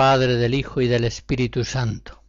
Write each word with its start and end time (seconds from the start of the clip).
Padre, 0.00 0.36
del 0.36 0.54
Hijo 0.54 0.80
y 0.80 0.88
del 0.88 1.04
Espíritu 1.04 1.62
Santo. 1.62 2.22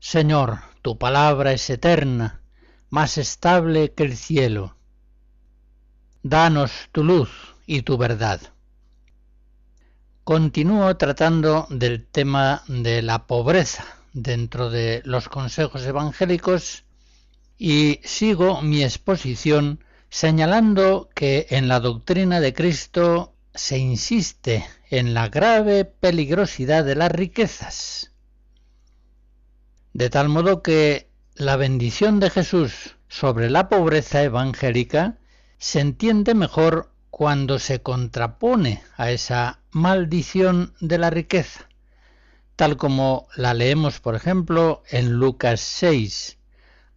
Señor, 0.00 0.58
tu 0.82 0.98
palabra 0.98 1.52
es 1.52 1.70
eterna, 1.70 2.42
más 2.90 3.16
estable 3.16 3.94
que 3.94 4.02
el 4.02 4.18
cielo. 4.18 4.76
Danos 6.22 6.72
tu 6.92 7.02
luz 7.02 7.30
y 7.64 7.80
tu 7.80 7.96
verdad. 7.96 8.38
Continúo 10.24 10.94
tratando 10.98 11.66
del 11.70 12.06
tema 12.06 12.62
de 12.68 13.00
la 13.00 13.26
pobreza 13.26 13.86
dentro 14.12 14.68
de 14.68 15.00
los 15.06 15.30
consejos 15.30 15.86
evangélicos 15.86 16.84
y 17.56 17.98
sigo 18.04 18.60
mi 18.60 18.84
exposición 18.84 19.82
señalando 20.10 21.08
que 21.14 21.46
en 21.48 21.66
la 21.66 21.80
doctrina 21.80 22.40
de 22.40 22.52
Cristo 22.52 23.32
se 23.54 23.78
insiste 23.78 24.66
en 24.98 25.12
la 25.12 25.28
grave 25.28 25.84
peligrosidad 25.84 26.84
de 26.84 26.94
las 26.94 27.10
riquezas, 27.10 28.12
de 29.92 30.08
tal 30.08 30.28
modo 30.28 30.62
que 30.62 31.10
la 31.34 31.56
bendición 31.56 32.20
de 32.20 32.30
Jesús 32.30 32.94
sobre 33.08 33.50
la 33.50 33.68
pobreza 33.68 34.22
evangélica 34.22 35.18
se 35.58 35.80
entiende 35.80 36.34
mejor 36.34 36.92
cuando 37.10 37.58
se 37.58 37.82
contrapone 37.82 38.84
a 38.96 39.10
esa 39.10 39.58
maldición 39.72 40.74
de 40.78 40.98
la 40.98 41.10
riqueza, 41.10 41.68
tal 42.54 42.76
como 42.76 43.26
la 43.34 43.52
leemos, 43.52 43.98
por 43.98 44.14
ejemplo, 44.14 44.84
en 44.88 45.14
Lucas 45.14 45.58
6. 45.58 46.38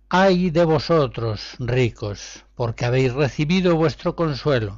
Ay 0.09 0.52
de 0.52 0.66
vosotros, 0.66 1.56
ricos, 1.58 2.45
porque 2.53 2.86
habéis 2.86 3.14
recibido 3.14 3.75
vuestro 3.75 4.16
consuelo 4.16 4.78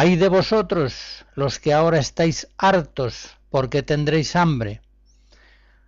Ay 0.00 0.14
de 0.14 0.28
vosotros 0.28 1.26
los 1.34 1.58
que 1.58 1.72
ahora 1.72 1.98
estáis 1.98 2.46
hartos 2.56 3.36
porque 3.50 3.82
tendréis 3.82 4.36
hambre. 4.36 4.80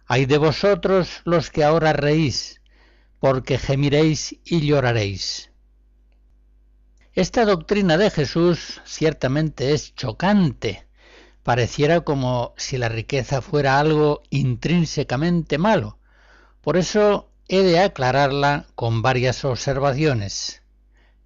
Ay 0.05 0.27
de 0.27 0.37
vosotros 0.37 1.21
los 1.25 1.51
que 1.51 1.63
ahora 1.63 1.93
reís 1.93 2.61
porque 3.21 3.57
gemiréis 3.57 4.35
y 4.45 4.67
lloraréis. 4.67 5.53
Esta 7.13 7.45
doctrina 7.45 7.97
de 7.99 8.11
Jesús 8.11 8.81
ciertamente 8.85 9.75
es 9.75 9.95
chocante. 9.95 10.89
Pareciera 11.45 12.01
como 12.01 12.53
si 12.57 12.79
la 12.79 12.89
riqueza 12.89 13.41
fuera 13.41 13.79
algo 13.79 14.23
intrínsecamente 14.31 15.57
malo. 15.57 16.01
Por 16.63 16.77
eso 16.79 17.31
he 17.47 17.63
de 17.63 17.79
aclararla 17.79 18.67
con 18.75 19.03
varias 19.03 19.45
observaciones. 19.45 20.63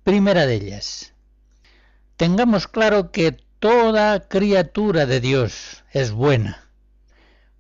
Primera 0.03 0.45
de 0.45 0.57
ellas, 0.57 1.14
tengamos 2.17 2.69
claro 2.69 3.11
que 3.11 3.33
toda 3.59 4.29
criatura 4.29 5.07
de 5.07 5.21
Dios 5.21 5.85
es 5.93 6.13
buena, 6.13 6.69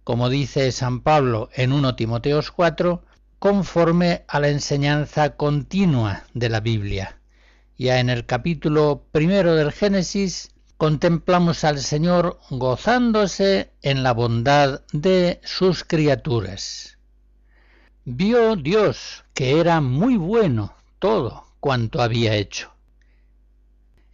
como 0.04 0.28
dice 0.28 0.70
San 0.70 1.00
Pablo 1.00 1.48
en 1.54 1.72
1 1.72 1.96
Timoteos 1.96 2.50
4, 2.50 3.02
conforme 3.38 4.24
a 4.28 4.40
la 4.40 4.48
enseñanza 4.48 5.36
continua 5.36 6.24
de 6.34 6.48
la 6.48 6.60
Biblia. 6.60 7.18
Ya 7.76 7.98
en 7.98 8.10
el 8.10 8.26
capítulo 8.26 9.04
primero 9.10 9.54
del 9.54 9.72
Génesis 9.72 10.52
contemplamos 10.76 11.64
al 11.64 11.78
Señor 11.78 12.38
gozándose 12.50 13.72
en 13.82 14.02
la 14.02 14.12
bondad 14.12 14.82
de 14.92 15.40
sus 15.42 15.84
criaturas. 15.84 16.98
Vio 18.04 18.54
Dios 18.54 19.24
que 19.34 19.58
era 19.58 19.80
muy 19.80 20.16
bueno 20.16 20.74
todo 20.98 21.46
cuanto 21.60 22.02
había 22.02 22.34
hecho. 22.34 22.73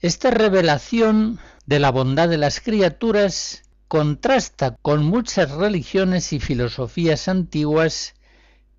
Esta 0.01 0.31
revelación 0.31 1.39
de 1.67 1.79
la 1.79 1.91
bondad 1.91 2.31
de 2.31 2.39
las 2.39 2.61
criaturas 2.61 3.65
contrasta 3.87 4.77
con 4.81 5.05
muchas 5.05 5.51
religiones 5.51 6.33
y 6.33 6.41
filosofías 6.41 7.29
antiguas 7.29 8.15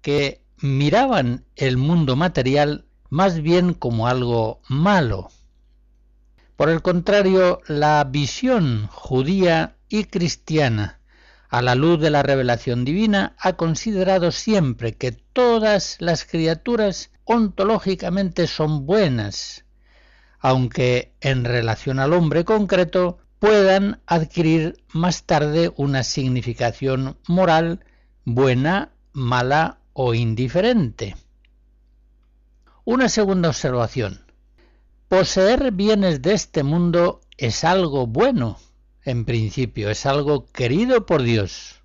que 0.01 0.41
miraban 0.57 1.45
el 1.55 1.77
mundo 1.77 2.15
material 2.15 2.85
más 3.09 3.41
bien 3.41 3.75
como 3.75 4.07
algo 4.07 4.61
malo. 4.67 5.29
Por 6.55 6.69
el 6.69 6.81
contrario, 6.81 7.61
la 7.67 8.03
visión 8.03 8.87
judía 8.87 9.75
y 9.89 10.05
cristiana 10.05 11.01
a 11.49 11.61
la 11.61 11.75
luz 11.75 11.99
de 11.99 12.09
la 12.09 12.23
revelación 12.23 12.83
divina 12.83 13.35
ha 13.37 13.53
considerado 13.53 14.31
siempre 14.31 14.95
que 14.95 15.11
todas 15.11 15.97
las 15.99 16.25
criaturas 16.25 17.11
ontológicamente 17.25 18.47
son 18.47 18.87
buenas, 18.87 19.65
aunque 20.41 21.13
en 21.21 21.45
relación 21.45 21.99
al 21.99 22.13
hombre 22.13 22.43
concreto 22.43 23.19
puedan 23.39 24.01
adquirir 24.05 24.83
más 24.91 25.23
tarde 25.23 25.71
una 25.77 26.03
significación 26.03 27.17
moral 27.27 27.85
buena, 28.25 28.91
mala 29.13 29.79
o 29.93 30.13
indiferente. 30.13 31.15
Una 32.83 33.09
segunda 33.09 33.49
observación. 33.49 34.25
Poseer 35.07 35.71
bienes 35.71 36.21
de 36.21 36.33
este 36.33 36.63
mundo 36.63 37.21
es 37.37 37.63
algo 37.63 38.07
bueno, 38.07 38.57
en 39.03 39.25
principio, 39.25 39.89
es 39.89 40.05
algo 40.05 40.45
querido 40.51 41.05
por 41.05 41.21
Dios. 41.21 41.81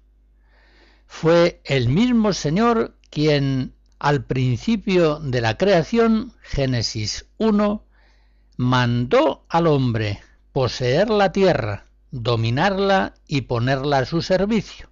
Fue 1.06 1.60
el 1.64 1.88
mismo 1.88 2.32
Señor 2.32 2.96
quien 3.10 3.74
al 3.98 4.24
principio 4.24 5.18
de 5.20 5.40
la 5.40 5.56
creación, 5.56 6.32
Génesis 6.42 7.26
1, 7.38 7.85
mandó 8.56 9.44
al 9.48 9.66
hombre 9.66 10.20
poseer 10.52 11.10
la 11.10 11.32
tierra, 11.32 11.86
dominarla 12.10 13.14
y 13.26 13.42
ponerla 13.42 13.98
a 13.98 14.04
su 14.06 14.22
servicio. 14.22 14.90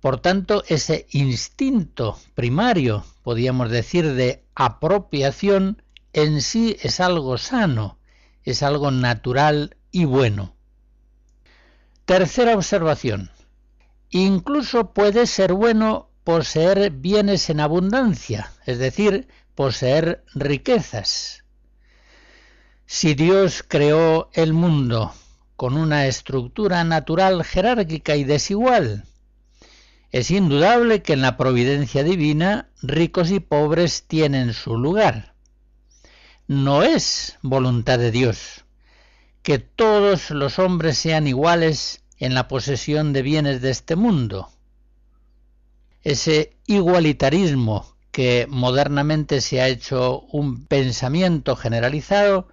Por 0.00 0.18
tanto, 0.18 0.64
ese 0.66 1.06
instinto 1.10 2.18
primario, 2.34 3.04
podríamos 3.22 3.70
decir, 3.70 4.14
de 4.14 4.44
apropiación, 4.56 5.82
en 6.12 6.42
sí 6.42 6.76
es 6.82 6.98
algo 6.98 7.38
sano, 7.38 7.98
es 8.42 8.64
algo 8.64 8.90
natural 8.90 9.76
y 9.92 10.04
bueno. 10.04 10.56
Tercera 12.04 12.56
observación. 12.56 13.30
Incluso 14.10 14.92
puede 14.92 15.26
ser 15.26 15.52
bueno 15.52 16.10
poseer 16.24 16.90
bienes 16.90 17.48
en 17.48 17.60
abundancia, 17.60 18.50
es 18.66 18.78
decir, 18.78 19.28
poseer 19.54 20.24
riquezas. 20.34 21.41
Si 22.94 23.14
Dios 23.14 23.64
creó 23.66 24.28
el 24.34 24.52
mundo 24.52 25.14
con 25.56 25.78
una 25.78 26.06
estructura 26.06 26.84
natural 26.84 27.42
jerárquica 27.42 28.16
y 28.16 28.24
desigual, 28.24 29.06
es 30.10 30.30
indudable 30.30 31.00
que 31.00 31.14
en 31.14 31.22
la 31.22 31.38
providencia 31.38 32.04
divina 32.04 32.68
ricos 32.82 33.30
y 33.30 33.40
pobres 33.40 34.04
tienen 34.06 34.52
su 34.52 34.76
lugar. 34.76 35.32
No 36.46 36.82
es 36.82 37.38
voluntad 37.40 37.98
de 37.98 38.10
Dios 38.10 38.66
que 39.42 39.58
todos 39.58 40.28
los 40.28 40.58
hombres 40.58 40.98
sean 40.98 41.26
iguales 41.26 42.02
en 42.18 42.34
la 42.34 42.46
posesión 42.46 43.14
de 43.14 43.22
bienes 43.22 43.62
de 43.62 43.70
este 43.70 43.96
mundo. 43.96 44.50
Ese 46.02 46.58
igualitarismo 46.66 47.96
que 48.10 48.46
modernamente 48.50 49.40
se 49.40 49.62
ha 49.62 49.68
hecho 49.68 50.20
un 50.30 50.66
pensamiento 50.66 51.56
generalizado 51.56 52.48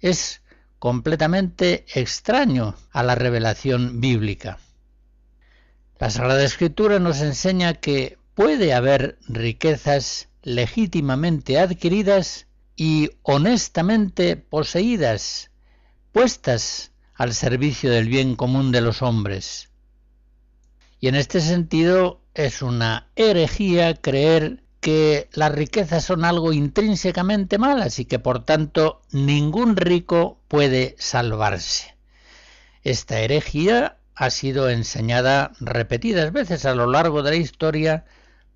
es 0.00 0.42
completamente 0.78 1.84
extraño 1.94 2.76
a 2.90 3.02
la 3.02 3.14
revelación 3.14 4.00
bíblica. 4.00 4.58
La 5.98 6.10
Sagrada 6.10 6.44
Escritura 6.44 6.98
nos 6.98 7.20
enseña 7.20 7.74
que 7.74 8.18
puede 8.34 8.72
haber 8.72 9.18
riquezas 9.26 10.28
legítimamente 10.42 11.58
adquiridas 11.58 12.46
y 12.76 13.10
honestamente 13.22 14.36
poseídas, 14.36 15.50
puestas 16.12 16.92
al 17.14 17.34
servicio 17.34 17.90
del 17.90 18.08
bien 18.08 18.36
común 18.36 18.70
de 18.70 18.80
los 18.80 19.02
hombres. 19.02 19.70
Y 21.00 21.08
en 21.08 21.16
este 21.16 21.40
sentido 21.40 22.20
es 22.34 22.62
una 22.62 23.10
herejía 23.16 23.94
creer 23.94 24.62
que 24.80 25.28
las 25.32 25.52
riquezas 25.52 26.04
son 26.04 26.24
algo 26.24 26.52
intrínsecamente 26.52 27.58
malas 27.58 27.98
y 27.98 28.04
que 28.04 28.18
por 28.18 28.44
tanto 28.44 29.02
ningún 29.10 29.76
rico 29.76 30.38
puede 30.48 30.94
salvarse. 30.98 31.96
Esta 32.82 33.20
herejía 33.20 33.98
ha 34.14 34.30
sido 34.30 34.70
enseñada 34.70 35.52
repetidas 35.60 36.32
veces 36.32 36.64
a 36.64 36.74
lo 36.74 36.86
largo 36.86 37.22
de 37.22 37.30
la 37.30 37.36
historia 37.36 38.04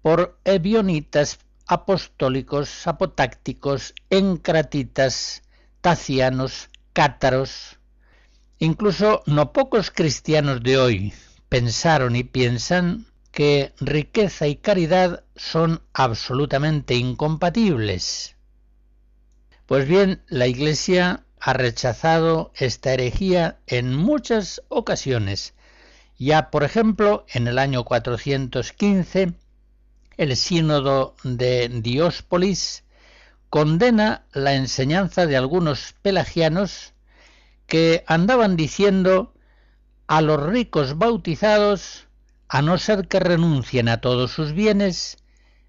por 0.00 0.38
ebionitas, 0.44 1.38
apostólicos, 1.66 2.86
apotácticos, 2.86 3.94
encratitas, 4.10 5.42
tacianos, 5.80 6.68
cátaros. 6.92 7.78
Incluso 8.58 9.22
no 9.26 9.52
pocos 9.52 9.90
cristianos 9.90 10.62
de 10.62 10.78
hoy 10.78 11.12
pensaron 11.48 12.16
y 12.16 12.24
piensan 12.24 13.06
que 13.32 13.72
riqueza 13.80 14.46
y 14.46 14.56
caridad 14.56 15.24
son 15.34 15.82
absolutamente 15.94 16.94
incompatibles. 16.94 18.36
Pues 19.66 19.88
bien, 19.88 20.22
la 20.28 20.46
Iglesia 20.46 21.24
ha 21.40 21.54
rechazado 21.54 22.52
esta 22.54 22.92
herejía 22.92 23.58
en 23.66 23.96
muchas 23.96 24.62
ocasiones. 24.68 25.54
Ya, 26.18 26.50
por 26.50 26.62
ejemplo, 26.62 27.24
en 27.32 27.48
el 27.48 27.58
año 27.58 27.84
415, 27.84 29.32
el 30.18 30.36
sínodo 30.36 31.16
de 31.24 31.68
Diospolis 31.68 32.84
condena 33.48 34.24
la 34.32 34.54
enseñanza 34.54 35.26
de 35.26 35.36
algunos 35.36 35.94
pelagianos 36.02 36.92
que 37.66 38.04
andaban 38.06 38.56
diciendo 38.56 39.34
a 40.06 40.20
los 40.20 40.42
ricos 40.42 40.98
bautizados, 40.98 42.06
a 42.52 42.60
no 42.60 42.76
ser 42.76 43.08
que 43.08 43.18
renuncien 43.18 43.88
a 43.88 44.02
todos 44.02 44.30
sus 44.30 44.52
bienes, 44.52 45.16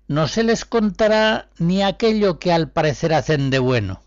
no 0.09 0.27
se 0.27 0.44
les 0.44 0.65
contará 0.65 1.50
ni 1.57 1.81
aquello 1.81 2.39
que 2.39 2.51
al 2.51 2.71
parecer 2.71 3.13
hacen 3.13 3.50
de 3.51 3.59
bueno 3.59 4.03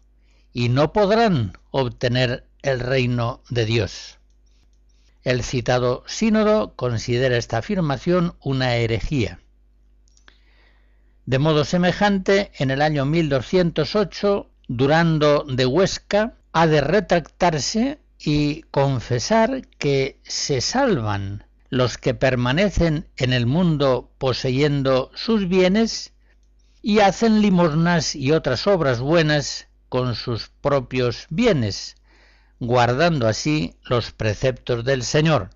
y 0.52 0.68
no 0.68 0.92
podrán 0.92 1.56
obtener 1.70 2.46
el 2.60 2.80
reino 2.80 3.42
de 3.48 3.64
Dios. 3.64 4.18
El 5.22 5.42
citado 5.42 6.04
sínodo 6.06 6.76
considera 6.76 7.38
esta 7.38 7.56
afirmación 7.56 8.36
una 8.42 8.76
herejía. 8.76 9.40
De 11.24 11.38
modo 11.38 11.64
semejante, 11.64 12.52
en 12.58 12.70
el 12.70 12.82
año 12.82 13.06
1208, 13.06 14.50
Durando 14.68 15.44
de 15.48 15.64
Huesca 15.64 16.34
ha 16.52 16.66
de 16.66 16.82
retractarse 16.82 18.00
y 18.18 18.64
confesar 18.64 19.66
que 19.78 20.20
se 20.24 20.60
salvan 20.60 21.45
los 21.68 21.98
que 21.98 22.14
permanecen 22.14 23.08
en 23.16 23.32
el 23.32 23.46
mundo 23.46 24.12
poseyendo 24.18 25.10
sus 25.14 25.48
bienes 25.48 26.12
y 26.82 27.00
hacen 27.00 27.40
limosnas 27.42 28.14
y 28.14 28.32
otras 28.32 28.66
obras 28.66 29.00
buenas 29.00 29.68
con 29.88 30.14
sus 30.14 30.48
propios 30.60 31.26
bienes, 31.30 31.96
guardando 32.60 33.26
así 33.26 33.76
los 33.82 34.12
preceptos 34.12 34.84
del 34.84 35.02
Señor. 35.02 35.50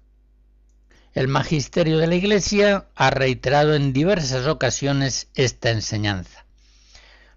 El 1.13 1.29
magisterio 1.29 1.99
de 1.99 2.07
la 2.07 2.15
Iglesia 2.15 2.89
ha 2.95 3.11
reiterado 3.11 3.75
en 3.75 3.93
diversas 3.93 4.47
ocasiones 4.47 5.29
esta 5.35 5.71
enseñanza. 5.71 6.47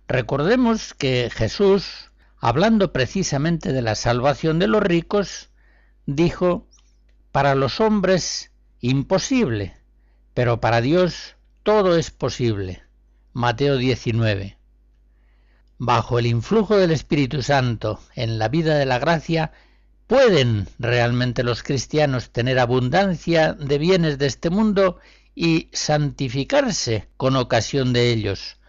Recordemos 0.07 0.93
que 0.93 1.31
Jesús, 1.33 2.11
hablando 2.37 2.93
precisamente 2.93 3.73
de 3.73 3.81
la 3.81 3.95
salvación 3.95 4.59
de 4.59 4.67
los 4.67 4.83
ricos, 4.83 5.49
dijo, 6.05 6.67
para 7.31 7.55
los 7.55 7.79
hombres 7.79 8.51
imposible, 8.89 9.75
pero 10.35 10.61
para 10.61 10.79
Dios 10.79 11.35
todo 11.63 11.97
es 11.97 12.11
posible. 12.11 12.83
Mateo 13.33 13.77
19 13.77 14.57
bajo 15.85 16.17
el 16.17 16.27
influjo 16.27 16.77
del 16.77 16.91
Espíritu 16.91 17.41
Santo 17.41 17.99
en 18.15 18.39
la 18.39 18.47
vida 18.47 18.77
de 18.77 18.85
la 18.85 18.99
gracia, 18.99 19.51
¿pueden 20.07 20.67
realmente 20.79 21.43
los 21.43 21.61
cristianos 21.61 22.29
tener 22.29 22.57
abundancia 22.59 23.53
de 23.53 23.77
bienes 23.77 24.17
de 24.17 24.27
este 24.27 24.49
mundo 24.49 24.99
y 25.35 25.69
santificarse 25.73 27.09
con 27.17 27.35
ocasión 27.35 27.91
de 27.91 28.11
ellos, 28.11 28.59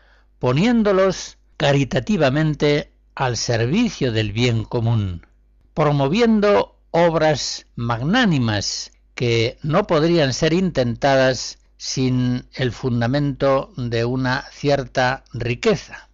poniéndolos 0.41 1.39
caritativamente 1.57 2.93
al 3.15 3.37
servicio 3.37 4.11
del 4.11 4.33
bien 4.33 4.65
común, 4.65 5.25
promoviendo 5.73 6.81
obras 6.91 7.67
magnánimas 7.77 8.91
que 9.15 9.59
no 9.63 9.87
podrían 9.87 10.33
ser 10.33 10.53
intentadas 10.53 11.59
sin 11.77 12.47
el 12.55 12.73
fundamento 12.73 13.73
de 13.77 14.05
una 14.05 14.45
cierta 14.53 15.25
riqueza? 15.33 16.09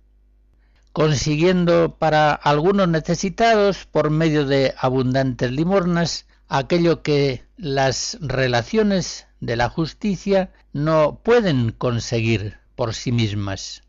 consiguiendo 0.92 1.96
para 1.98 2.32
algunos 2.32 2.88
necesitados, 2.88 3.86
por 3.86 4.10
medio 4.10 4.44
de 4.44 4.74
abundantes 4.78 5.50
limornas, 5.50 6.26
aquello 6.48 7.02
que 7.02 7.44
las 7.56 8.18
relaciones 8.20 9.26
de 9.40 9.56
la 9.56 9.68
justicia 9.68 10.52
no 10.72 11.20
pueden 11.22 11.70
conseguir 11.72 12.58
por 12.74 12.94
sí 12.94 13.12
mismas. 13.12 13.82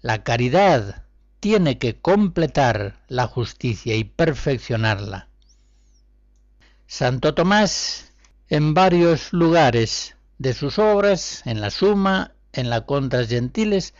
La 0.00 0.24
caridad 0.24 1.04
tiene 1.40 1.78
que 1.78 1.96
completar 1.96 2.96
la 3.08 3.26
justicia 3.26 3.94
y 3.94 4.04
perfeccionarla. 4.04 5.28
Santo 6.88 7.34
Tomás, 7.34 8.12
en 8.48 8.72
varios 8.72 9.32
lugares 9.32 10.16
de 10.38 10.54
sus 10.54 10.78
obras, 10.78 11.42
en 11.44 11.60
la 11.60 11.70
Suma, 11.70 12.34
en 12.52 12.70
la 12.70 12.86
Contras 12.86 13.28
Gentiles, 13.28 13.92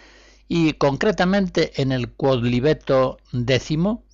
y 0.47 0.75
concretamente 0.75 1.83
en 1.83 1.91
el 1.91 2.13
Quodlibeto 2.13 3.19
décimo, 3.33 4.05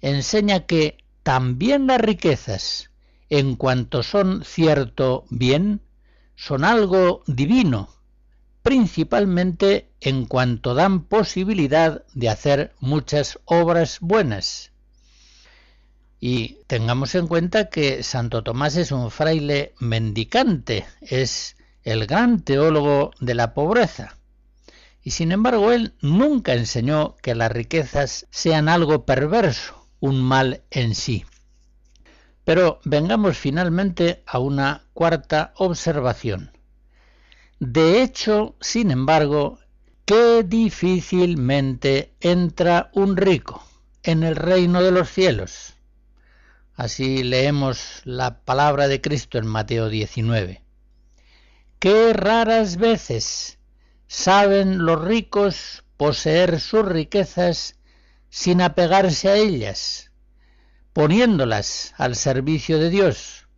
enseña 0.00 0.60
que 0.64 0.96
también 1.22 1.86
las 1.86 2.00
riquezas, 2.00 2.90
en 3.28 3.54
cuanto 3.54 4.02
son 4.02 4.44
cierto 4.44 5.26
bien, 5.28 5.82
son 6.36 6.64
algo 6.64 7.22
divino, 7.26 7.90
principalmente 8.62 9.90
en 10.00 10.24
cuanto 10.24 10.74
dan 10.74 11.04
posibilidad 11.04 12.02
de 12.14 12.30
hacer 12.30 12.74
muchas 12.80 13.38
obras 13.44 13.98
buenas. 14.00 14.72
Y 16.18 16.58
tengamos 16.66 17.14
en 17.14 17.26
cuenta 17.26 17.68
que 17.68 18.02
Santo 18.02 18.42
Tomás 18.42 18.76
es 18.76 18.90
un 18.90 19.10
fraile 19.10 19.74
mendicante, 19.78 20.86
es 21.00 21.56
el 21.82 22.06
gran 22.06 22.40
teólogo 22.40 23.12
de 23.20 23.34
la 23.34 23.54
pobreza. 23.54 24.16
Y 25.02 25.12
sin 25.12 25.30
embargo 25.30 25.70
él 25.70 25.94
nunca 26.00 26.54
enseñó 26.54 27.16
que 27.22 27.34
las 27.34 27.52
riquezas 27.52 28.26
sean 28.30 28.68
algo 28.68 29.04
perverso, 29.04 29.86
un 30.00 30.20
mal 30.20 30.62
en 30.70 30.94
sí. 30.96 31.24
Pero 32.44 32.80
vengamos 32.84 33.36
finalmente 33.36 34.24
a 34.26 34.38
una 34.38 34.86
cuarta 34.94 35.52
observación. 35.56 36.50
De 37.60 38.02
hecho, 38.02 38.56
sin 38.60 38.90
embargo, 38.90 39.58
qué 40.04 40.42
difícilmente 40.42 42.14
entra 42.20 42.90
un 42.94 43.16
rico 43.16 43.62
en 44.02 44.24
el 44.24 44.36
reino 44.36 44.82
de 44.82 44.90
los 44.90 45.08
cielos. 45.08 45.75
Así 46.76 47.24
leemos 47.24 48.02
la 48.04 48.40
palabra 48.44 48.86
de 48.86 49.00
Cristo 49.00 49.38
en 49.38 49.46
Mateo 49.46 49.88
19. 49.88 50.62
Qué 51.78 52.12
raras 52.12 52.76
veces 52.76 53.58
saben 54.08 54.84
los 54.84 55.02
ricos 55.02 55.84
poseer 55.96 56.60
sus 56.60 56.84
riquezas 56.84 57.76
sin 58.28 58.60
apegarse 58.60 59.30
a 59.30 59.36
ellas, 59.36 60.12
poniéndolas 60.92 61.94
al 61.96 62.14
servicio 62.14 62.78
de 62.78 62.90
Dios, 62.90 63.48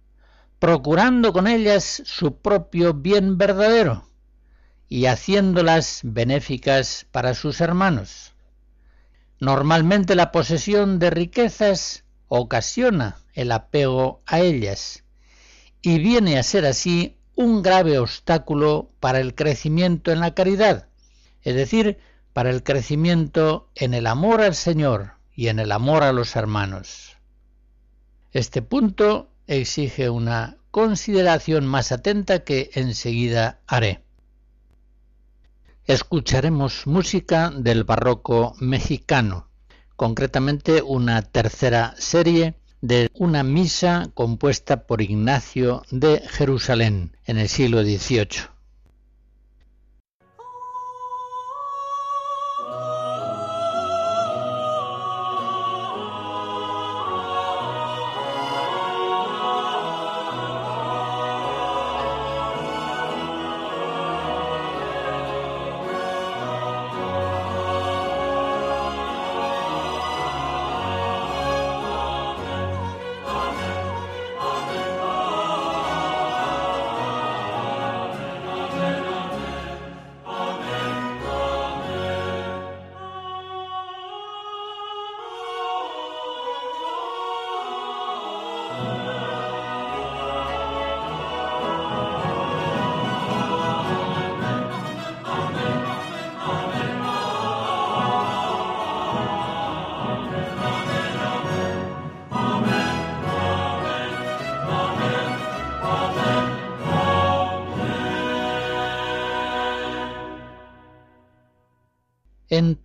procurando 0.61 1.33
con 1.33 1.49
ellas 1.49 2.03
su 2.05 2.37
propio 2.37 2.95
bien 2.95 3.37
verdadero 3.37 4.09
y 4.89 5.07
haciéndolas 5.07 6.03
benéficas 6.05 7.05
para 7.11 7.35
sus 7.35 7.61
hermanos. 7.61 8.37
Normalmente 9.41 10.15
la 10.15 10.31
posesión 10.31 11.01
de 11.01 11.11
riquezas 11.11 12.05
ocasiona 12.29 13.17
el 13.35 13.53
apego 13.53 14.23
a 14.27 14.41
ellas 14.41 15.05
y 15.83 15.99
viene 15.99 16.39
a 16.39 16.43
ser 16.43 16.67
así 16.67 17.19
un 17.35 17.63
grave 17.63 17.99
obstáculo 17.99 18.91
para 19.01 19.21
el 19.21 19.35
crecimiento 19.35 20.13
en 20.13 20.21
la 20.21 20.35
caridad, 20.35 20.89
es 21.43 21.55
decir, 21.55 21.99
para 22.33 22.51
el 22.51 22.63
crecimiento 22.63 23.71
en 23.75 23.95
el 23.95 24.07
amor 24.07 24.41
al 24.41 24.55
Señor 24.55 25.13
y 25.35 25.49
en 25.49 25.59
el 25.59 25.73
amor 25.73 26.03
a 26.03 26.13
los 26.13 26.37
hermanos. 26.37 27.17
Este 28.33 28.61
punto 28.61 29.31
exige 29.47 30.11
una 30.11 30.59
consideración 30.71 31.67
más 31.67 31.93
atenta 31.93 32.45
que 32.45 32.71
enseguida 32.75 33.61
haré. 33.67 34.03
Escucharemos 35.85 36.87
música 36.87 37.51
del 37.51 37.85
barroco 37.85 38.55
mexicano, 38.61 39.48
concretamente 39.99 40.81
una 40.81 41.23
tercera 41.23 41.93
serie 41.99 42.55
de 42.81 43.11
una 43.15 43.43
misa 43.43 44.09
compuesta 44.15 44.87
por 44.87 45.03
Ignacio 45.03 45.83
de 45.91 46.23
Jerusalén 46.29 47.17
en 47.27 47.37
el 47.37 47.49
siglo 47.49 47.83
XVIII. 47.83 48.58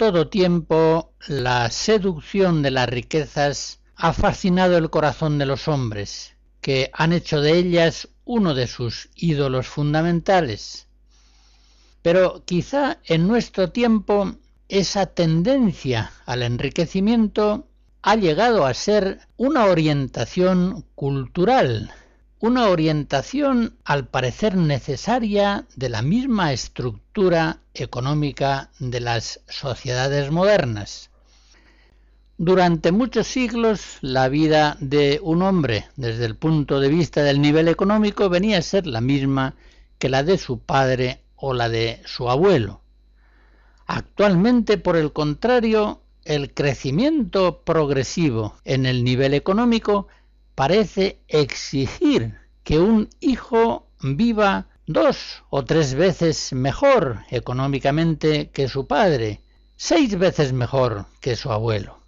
Todo 0.03 0.27
tiempo, 0.27 1.13
la 1.29 1.72
seducción 1.72 2.62
de 2.62 2.72
las 2.72 2.89
riquezas 2.89 3.79
ha 3.95 4.12
fascinado 4.12 4.75
el 4.75 4.89
corazón 4.89 5.38
de 5.38 5.45
los 5.45 5.69
hombres, 5.69 6.36
que 6.60 6.91
han 6.91 7.13
hecho 7.13 7.39
de 7.39 7.57
ellas 7.57 8.10
uno 8.25 8.53
de 8.53 8.67
sus 8.67 9.07
ídolos 9.15 9.65
fundamentales. 9.65 10.89
Pero 12.01 12.43
quizá 12.43 12.98
en 13.05 13.29
nuestro 13.29 13.69
tiempo 13.69 14.36
esa 14.67 15.05
tendencia 15.05 16.12
al 16.25 16.43
enriquecimiento 16.43 17.69
ha 18.01 18.17
llegado 18.17 18.65
a 18.65 18.74
ser 18.74 19.22
una 19.38 19.67
orientación 19.67 20.83
cultural 20.95 21.93
una 22.43 22.67
orientación 22.67 23.77
al 23.85 24.05
parecer 24.05 24.57
necesaria 24.57 25.65
de 25.77 25.88
la 25.88 26.01
misma 26.01 26.51
estructura 26.51 27.59
económica 27.73 28.69
de 28.79 29.00
las 29.00 29.39
sociedades 29.47 30.29
modernas. 30.29 31.09
Durante 32.38 32.91
muchos 32.91 33.27
siglos 33.27 33.97
la 34.01 34.27
vida 34.27 34.75
de 34.81 35.21
un 35.23 35.41
hombre 35.41 35.88
desde 35.95 36.25
el 36.25 36.35
punto 36.35 36.81
de 36.81 36.89
vista 36.89 37.23
del 37.23 37.39
nivel 37.39 37.69
económico 37.69 38.27
venía 38.27 38.57
a 38.57 38.62
ser 38.62 38.88
la 38.88 39.00
misma 39.00 39.55
que 39.97 40.09
la 40.09 40.21
de 40.21 40.38
su 40.38 40.59
padre 40.59 41.21
o 41.38 41.53
la 41.53 41.69
de 41.69 42.01
su 42.03 42.29
abuelo. 42.29 42.81
Actualmente, 43.88 44.77
por 44.77 44.97
el 44.97 45.13
contrario, 45.13 46.01
el 46.25 46.53
crecimiento 46.53 47.62
progresivo 47.63 48.55
en 48.65 48.85
el 48.85 49.05
nivel 49.05 49.33
económico 49.33 50.09
parece 50.55 51.19
exigir 51.27 52.38
que 52.63 52.79
un 52.79 53.10
hijo 53.19 53.88
viva 54.01 54.67
dos 54.86 55.43
o 55.50 55.63
tres 55.63 55.93
veces 55.93 56.53
mejor 56.53 57.19
económicamente 57.29 58.50
que 58.50 58.67
su 58.67 58.88
padre, 58.88 59.41
seis 59.75 60.17
veces 60.17 60.53
mejor 60.53 61.05
que 61.22 61.36
su 61.36 61.51
abuelo. 61.51 62.00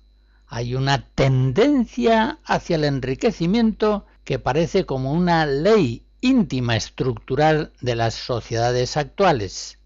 Hay 0.48 0.75
una 0.75 1.08
tendencia 1.10 2.40
hacia 2.46 2.75
el 2.75 2.84
enriquecimiento 2.84 4.06
que 4.24 4.40
parece 4.40 4.86
como 4.86 5.12
una 5.14 5.46
ley 5.46 6.06
íntima 6.22 6.75
estructural 6.75 7.72
de 7.82 7.96
las 7.96 8.14
sociedades 8.14 8.98
actuales. 8.98 9.80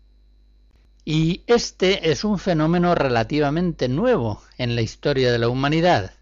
Y 1.06 1.44
este 1.48 2.12
es 2.12 2.24
un 2.24 2.38
fenómeno 2.40 2.94
relativamente 2.96 3.88
nuevo 3.90 4.42
en 4.58 4.76
la 4.76 4.82
historia 4.82 5.32
de 5.32 5.40
la 5.40 5.50
humanidad. 5.50 6.14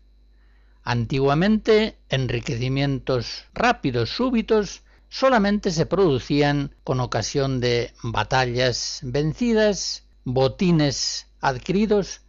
Antiguamente, 0.89 1.97
enriquecimientos 2.07 3.43
rápidos, 3.53 4.09
súbitos, 4.09 4.83
solamente 5.09 5.71
se 5.71 5.85
producían 5.85 6.73
con 6.85 7.01
ocasión 7.01 7.59
de 7.59 7.91
batallas 8.03 9.01
vencidas, 9.03 10.05
botines 10.23 11.27
adquiridos, 11.41 12.21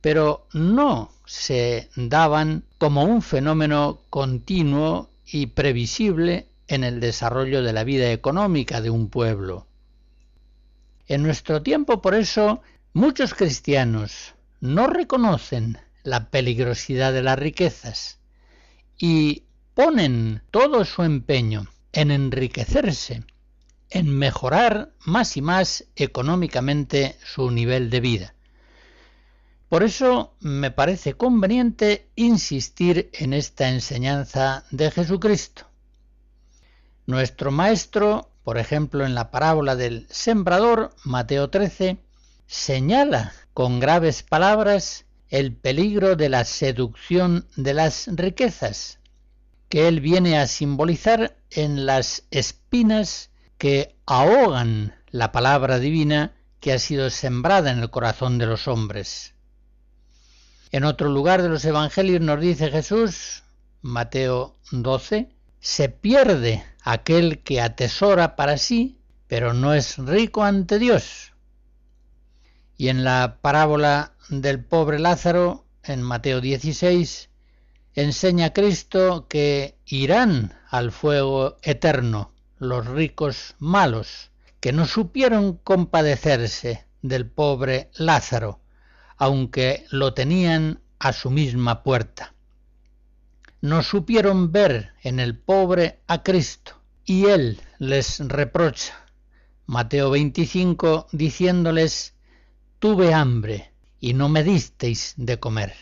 pero 0.00 0.46
no 0.52 1.10
se 1.26 1.90
daban 1.96 2.62
como 2.78 3.02
un 3.02 3.20
fenómeno 3.20 3.98
continuo 4.10 5.10
y 5.26 5.46
previsible 5.46 6.46
en 6.68 6.84
el 6.84 7.00
desarrollo 7.00 7.64
de 7.64 7.72
la 7.72 7.82
vida 7.82 8.12
económica 8.12 8.80
de 8.80 8.90
un 8.90 9.08
pueblo. 9.08 9.66
En 11.08 11.24
nuestro 11.24 11.64
tiempo, 11.64 12.00
por 12.00 12.14
eso, 12.14 12.62
muchos 12.92 13.34
cristianos 13.34 14.36
no 14.60 14.86
reconocen 14.86 15.78
la 16.04 16.30
peligrosidad 16.30 17.12
de 17.12 17.22
las 17.22 17.38
riquezas 17.38 18.20
y 18.96 19.44
ponen 19.74 20.42
todo 20.50 20.84
su 20.84 21.02
empeño 21.02 21.66
en 21.92 22.10
enriquecerse, 22.10 23.24
en 23.90 24.16
mejorar 24.16 24.92
más 25.04 25.36
y 25.36 25.42
más 25.42 25.86
económicamente 25.96 27.16
su 27.24 27.50
nivel 27.50 27.90
de 27.90 28.00
vida. 28.00 28.34
Por 29.68 29.82
eso 29.82 30.36
me 30.40 30.70
parece 30.70 31.14
conveniente 31.14 32.08
insistir 32.14 33.10
en 33.14 33.32
esta 33.32 33.70
enseñanza 33.70 34.64
de 34.70 34.90
Jesucristo. 34.90 35.66
Nuestro 37.06 37.50
Maestro, 37.50 38.30
por 38.44 38.58
ejemplo, 38.58 39.04
en 39.04 39.14
la 39.14 39.30
parábola 39.30 39.74
del 39.74 40.06
sembrador, 40.10 40.94
Mateo 41.02 41.50
13, 41.50 41.98
señala 42.46 43.32
con 43.52 43.80
graves 43.80 44.22
palabras 44.22 45.06
el 45.28 45.54
peligro 45.54 46.16
de 46.16 46.28
la 46.28 46.44
seducción 46.44 47.46
de 47.56 47.74
las 47.74 48.08
riquezas, 48.08 48.98
que 49.68 49.88
él 49.88 50.00
viene 50.00 50.38
a 50.38 50.46
simbolizar 50.46 51.36
en 51.50 51.86
las 51.86 52.24
espinas 52.30 53.30
que 53.58 53.96
ahogan 54.06 54.94
la 55.10 55.32
palabra 55.32 55.78
divina 55.78 56.34
que 56.60 56.72
ha 56.72 56.78
sido 56.78 57.10
sembrada 57.10 57.70
en 57.70 57.80
el 57.80 57.90
corazón 57.90 58.38
de 58.38 58.46
los 58.46 58.68
hombres. 58.68 59.34
En 60.70 60.84
otro 60.84 61.08
lugar 61.08 61.42
de 61.42 61.48
los 61.48 61.64
Evangelios 61.64 62.20
nos 62.20 62.40
dice 62.40 62.70
Jesús, 62.70 63.44
Mateo 63.82 64.56
12, 64.70 65.28
se 65.60 65.88
pierde 65.88 66.64
aquel 66.82 67.42
que 67.42 67.60
atesora 67.60 68.34
para 68.34 68.58
sí, 68.58 68.98
pero 69.28 69.52
no 69.52 69.74
es 69.74 69.98
rico 69.98 70.42
ante 70.42 70.78
Dios. 70.78 71.33
Y 72.76 72.88
en 72.88 73.04
la 73.04 73.38
parábola 73.40 74.14
del 74.28 74.64
pobre 74.64 74.98
Lázaro, 74.98 75.64
en 75.82 76.02
Mateo 76.02 76.40
16, 76.40 77.30
enseña 77.94 78.52
Cristo 78.52 79.26
que 79.28 79.76
irán 79.86 80.54
al 80.70 80.90
fuego 80.90 81.56
eterno 81.62 82.32
los 82.58 82.86
ricos 82.86 83.54
malos, 83.58 84.30
que 84.60 84.72
no 84.72 84.86
supieron 84.86 85.58
compadecerse 85.58 86.86
del 87.02 87.28
pobre 87.28 87.90
Lázaro, 87.94 88.60
aunque 89.16 89.84
lo 89.90 90.14
tenían 90.14 90.80
a 90.98 91.12
su 91.12 91.30
misma 91.30 91.82
puerta. 91.82 92.34
No 93.60 93.82
supieron 93.82 94.52
ver 94.52 94.92
en 95.02 95.20
el 95.20 95.38
pobre 95.38 96.00
a 96.06 96.22
Cristo, 96.22 96.80
y 97.04 97.26
él 97.26 97.60
les 97.78 98.20
reprocha. 98.20 99.06
Mateo 99.66 100.10
25 100.10 101.08
diciéndoles, 101.12 102.13
tuve 102.78 103.14
hambre 103.14 103.72
y 104.00 104.14
no 104.14 104.28
me 104.28 104.44
disteis 104.44 105.14
de 105.16 105.38
comer. 105.38 105.74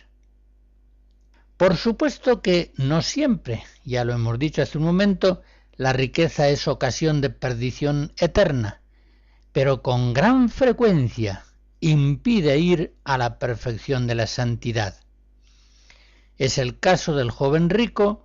Por 1.56 1.76
supuesto 1.76 2.42
que 2.42 2.72
no 2.76 3.02
siempre, 3.02 3.62
ya 3.84 4.04
lo 4.04 4.12
hemos 4.12 4.38
dicho 4.38 4.62
hace 4.62 4.78
un 4.78 4.84
momento, 4.84 5.42
la 5.76 5.92
riqueza 5.92 6.48
es 6.48 6.68
ocasión 6.68 7.20
de 7.20 7.30
perdición 7.30 8.12
eterna, 8.18 8.82
pero 9.52 9.82
con 9.82 10.12
gran 10.12 10.48
frecuencia 10.48 11.44
impide 11.80 12.58
ir 12.58 12.94
a 13.04 13.18
la 13.18 13.38
perfección 13.38 14.06
de 14.06 14.14
la 14.14 14.26
santidad. 14.26 15.00
Es 16.36 16.58
el 16.58 16.78
caso 16.78 17.14
del 17.14 17.30
joven 17.30 17.70
rico 17.70 18.24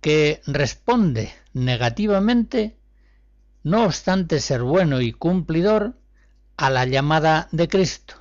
que 0.00 0.42
responde 0.46 1.32
negativamente, 1.52 2.78
no 3.62 3.84
obstante 3.84 4.40
ser 4.40 4.62
bueno 4.62 5.00
y 5.00 5.12
cumplidor, 5.12 5.98
a 6.56 6.70
la 6.70 6.84
llamada 6.84 7.48
de 7.52 7.68
Cristo 7.68 8.14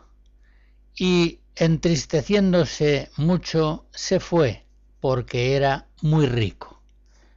y 0.95 1.39
entristeciéndose 1.55 3.09
mucho 3.17 3.87
se 3.91 4.19
fue 4.19 4.65
porque 4.99 5.55
era 5.55 5.87
muy 6.01 6.25
rico. 6.25 6.81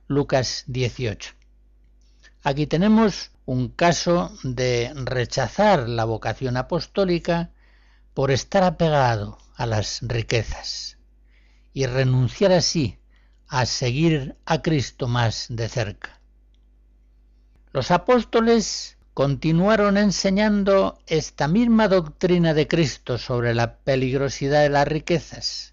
Lucas 0.08 0.64
18. 0.68 1.34
Aquí 2.42 2.66
tenemos 2.66 3.32
un 3.44 3.68
caso 3.68 4.36
de 4.42 4.92
rechazar 4.94 5.88
la 5.88 6.04
vocación 6.04 6.56
apostólica 6.56 7.50
por 8.14 8.30
estar 8.30 8.62
apegado 8.62 9.38
a 9.56 9.66
las 9.66 10.00
riquezas 10.02 10.98
y 11.72 11.86
renunciar 11.86 12.52
así 12.52 12.98
a 13.48 13.66
seguir 13.66 14.36
a 14.46 14.62
Cristo 14.62 15.08
más 15.08 15.46
de 15.48 15.68
cerca. 15.68 16.20
Los 17.72 17.90
apóstoles 17.90 18.95
continuaron 19.16 19.96
enseñando 19.96 20.98
esta 21.06 21.48
misma 21.48 21.88
doctrina 21.88 22.52
de 22.52 22.68
Cristo 22.68 23.16
sobre 23.16 23.54
la 23.54 23.78
peligrosidad 23.78 24.60
de 24.60 24.68
las 24.68 24.86
riquezas, 24.86 25.72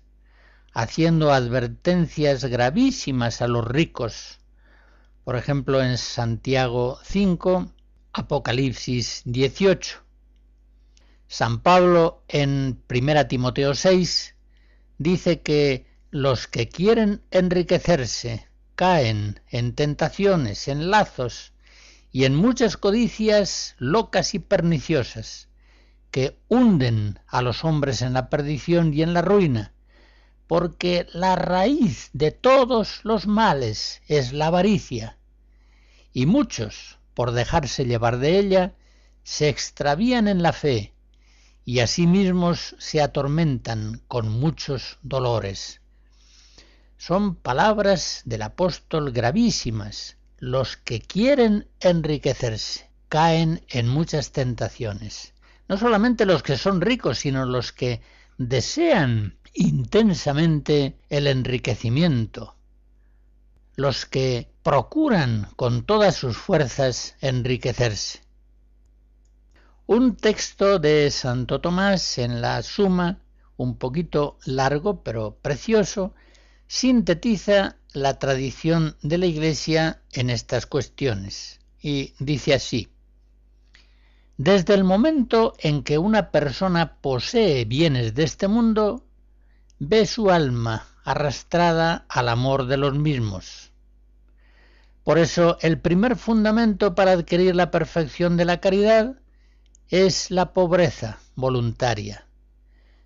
haciendo 0.74 1.34
advertencias 1.34 2.46
gravísimas 2.46 3.42
a 3.42 3.50
los 3.50 3.68
ricos. 3.68 4.40
Por 5.26 5.36
ejemplo, 5.36 5.84
en 5.84 5.98
Santiago 5.98 7.00
5, 7.04 7.70
Apocalipsis 8.14 9.24
18. 9.26 9.98
San 11.28 11.60
Pablo 11.60 12.24
en 12.30 12.82
1 12.90 13.28
Timoteo 13.28 13.76
6 13.76 14.36
dice 15.00 15.42
que 15.42 15.86
los 16.12 16.48
que 16.48 16.70
quieren 16.70 17.22
enriquecerse 17.30 18.48
caen 18.76 19.42
en 19.50 19.76
tentaciones, 19.76 20.70
en 20.70 20.90
lazos, 20.90 21.53
y 22.14 22.26
en 22.26 22.36
muchas 22.36 22.78
codicias 22.78 23.76
locas 23.80 24.36
y 24.36 24.40
perniciosas, 24.40 25.50
que 26.12 26.40
hunden 26.48 27.20
a 27.26 27.42
los 27.42 27.66
hombres 27.66 28.04
en 28.04 28.14
la 28.14 28.30
perdición 28.30 28.94
y 28.94 29.02
en 29.02 29.16
la 29.16 29.24
ruina, 29.24 29.74
porque 30.46 31.08
la 31.12 31.36
raíz 31.36 32.12
de 32.14 32.30
todos 32.30 33.00
los 33.04 33.26
males 33.26 34.04
es 34.08 34.32
la 34.32 34.48
avaricia, 34.48 35.18
y 36.14 36.28
muchos, 36.28 37.00
por 37.16 37.32
dejarse 37.32 37.86
llevar 37.86 38.20
de 38.20 38.38
ella, 38.38 38.76
se 39.24 39.50
extravían 39.50 40.28
en 40.28 40.44
la 40.44 40.54
fe, 40.54 40.94
y 41.66 41.80
a 41.80 41.88
sí 41.88 42.06
mismos 42.06 42.76
se 42.78 43.02
atormentan 43.02 44.04
con 44.08 44.30
muchos 44.30 45.00
dolores. 45.02 45.82
Son 46.98 47.34
palabras 47.34 48.22
del 48.26 48.44
apóstol 48.44 49.12
gravísimas. 49.12 50.18
Los 50.38 50.78
que 50.78 51.02
quieren 51.02 51.68
enriquecerse 51.80 52.90
caen 53.10 53.64
en 53.70 53.88
muchas 53.88 54.32
tentaciones. 54.32 55.34
No 55.68 55.78
solamente 55.78 56.26
los 56.26 56.44
que 56.44 56.58
son 56.58 56.82
ricos, 56.82 57.20
sino 57.20 57.46
los 57.46 57.72
que 57.72 58.02
desean 58.38 59.38
intensamente 59.54 60.98
el 61.10 61.28
enriquecimiento, 61.28 62.56
los 63.76 64.06
que 64.06 64.52
procuran 64.64 65.50
con 65.56 65.86
todas 65.86 66.16
sus 66.16 66.38
fuerzas 66.38 67.16
enriquecerse. 67.22 68.22
Un 69.86 70.16
texto 70.16 70.80
de 70.80 71.12
Santo 71.12 71.62
Tomás 71.62 72.18
en 72.18 72.42
la 72.42 72.64
Suma, 72.64 73.20
un 73.58 73.78
poquito 73.78 74.38
largo 74.46 75.04
pero 75.04 75.36
precioso, 75.42 76.14
sintetiza 76.68 77.78
la 77.94 78.20
tradición 78.20 78.98
de 79.02 79.18
la 79.18 79.28
Iglesia 79.28 80.02
en 80.12 80.30
estas 80.30 80.66
cuestiones 80.66 81.60
y 81.82 82.14
dice 82.20 82.54
así, 82.54 82.90
desde 84.38 84.74
el 84.74 84.84
momento 84.84 85.54
en 85.60 85.84
que 85.84 86.00
una 86.00 86.32
persona 86.32 86.98
posee 87.02 87.66
bienes 87.66 88.16
de 88.16 88.24
este 88.24 88.48
mundo, 88.48 89.06
ve 89.78 90.08
su 90.08 90.32
alma 90.32 90.88
arrastrada 91.04 92.06
al 92.10 92.30
amor 92.30 92.66
de 92.66 92.78
los 92.78 92.96
mismos. 92.96 93.72
Por 95.04 95.20
eso 95.20 95.58
el 95.62 95.80
primer 95.80 96.16
fundamento 96.16 96.96
para 96.96 97.12
adquirir 97.12 97.56
la 97.56 97.70
perfección 97.70 98.38
de 98.38 98.46
la 98.46 98.60
caridad 98.60 99.18
es 99.90 100.32
la 100.32 100.54
pobreza 100.54 101.20
voluntaria. 101.36 102.26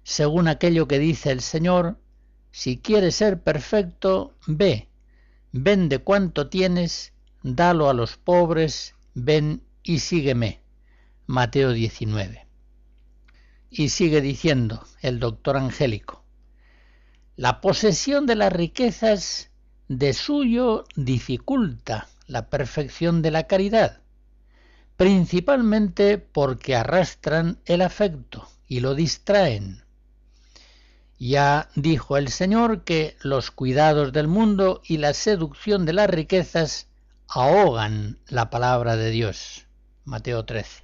Según 0.04 0.48
aquello 0.48 0.88
que 0.88 1.00
dice 1.00 1.32
el 1.32 1.42
Señor, 1.42 1.98
si 2.58 2.80
quieres 2.80 3.14
ser 3.14 3.40
perfecto, 3.44 4.34
ve, 4.48 4.90
vende 5.52 6.00
cuanto 6.00 6.50
tienes, 6.50 7.14
dalo 7.44 7.88
a 7.88 7.94
los 7.94 8.18
pobres, 8.18 8.96
ven 9.14 9.62
y 9.84 10.00
sígueme. 10.00 10.60
Mateo 11.28 11.72
19. 11.72 12.48
Y 13.70 13.90
sigue 13.90 14.22
diciendo 14.22 14.84
el 15.04 15.20
doctor 15.20 15.56
Angélico, 15.56 16.24
la 17.36 17.62
posesión 17.62 18.26
de 18.26 18.34
las 18.34 18.52
riquezas 18.52 19.52
de 19.88 20.14
suyo 20.14 20.86
dificulta 20.96 22.10
la 22.26 22.50
perfección 22.50 23.22
de 23.22 23.30
la 23.30 23.44
caridad, 23.44 24.02
principalmente 24.96 26.18
porque 26.18 26.76
arrastran 26.76 27.60
el 27.66 27.84
afecto 27.84 28.48
y 28.68 28.80
lo 28.80 28.96
distraen. 28.96 29.84
Ya 31.20 31.70
dijo 31.76 32.18
el 32.18 32.30
Señor 32.30 32.84
que 32.84 33.18
los 33.22 33.50
cuidados 33.50 34.14
del 34.14 34.28
mundo 34.28 34.82
y 34.86 34.98
la 34.98 35.14
seducción 35.14 35.86
de 35.86 35.94
las 35.94 36.10
riquezas 36.10 36.88
ahogan 37.28 38.20
la 38.28 38.50
palabra 38.50 38.96
de 38.96 39.10
Dios. 39.10 39.66
Mateo 40.06 40.46
13. 40.46 40.84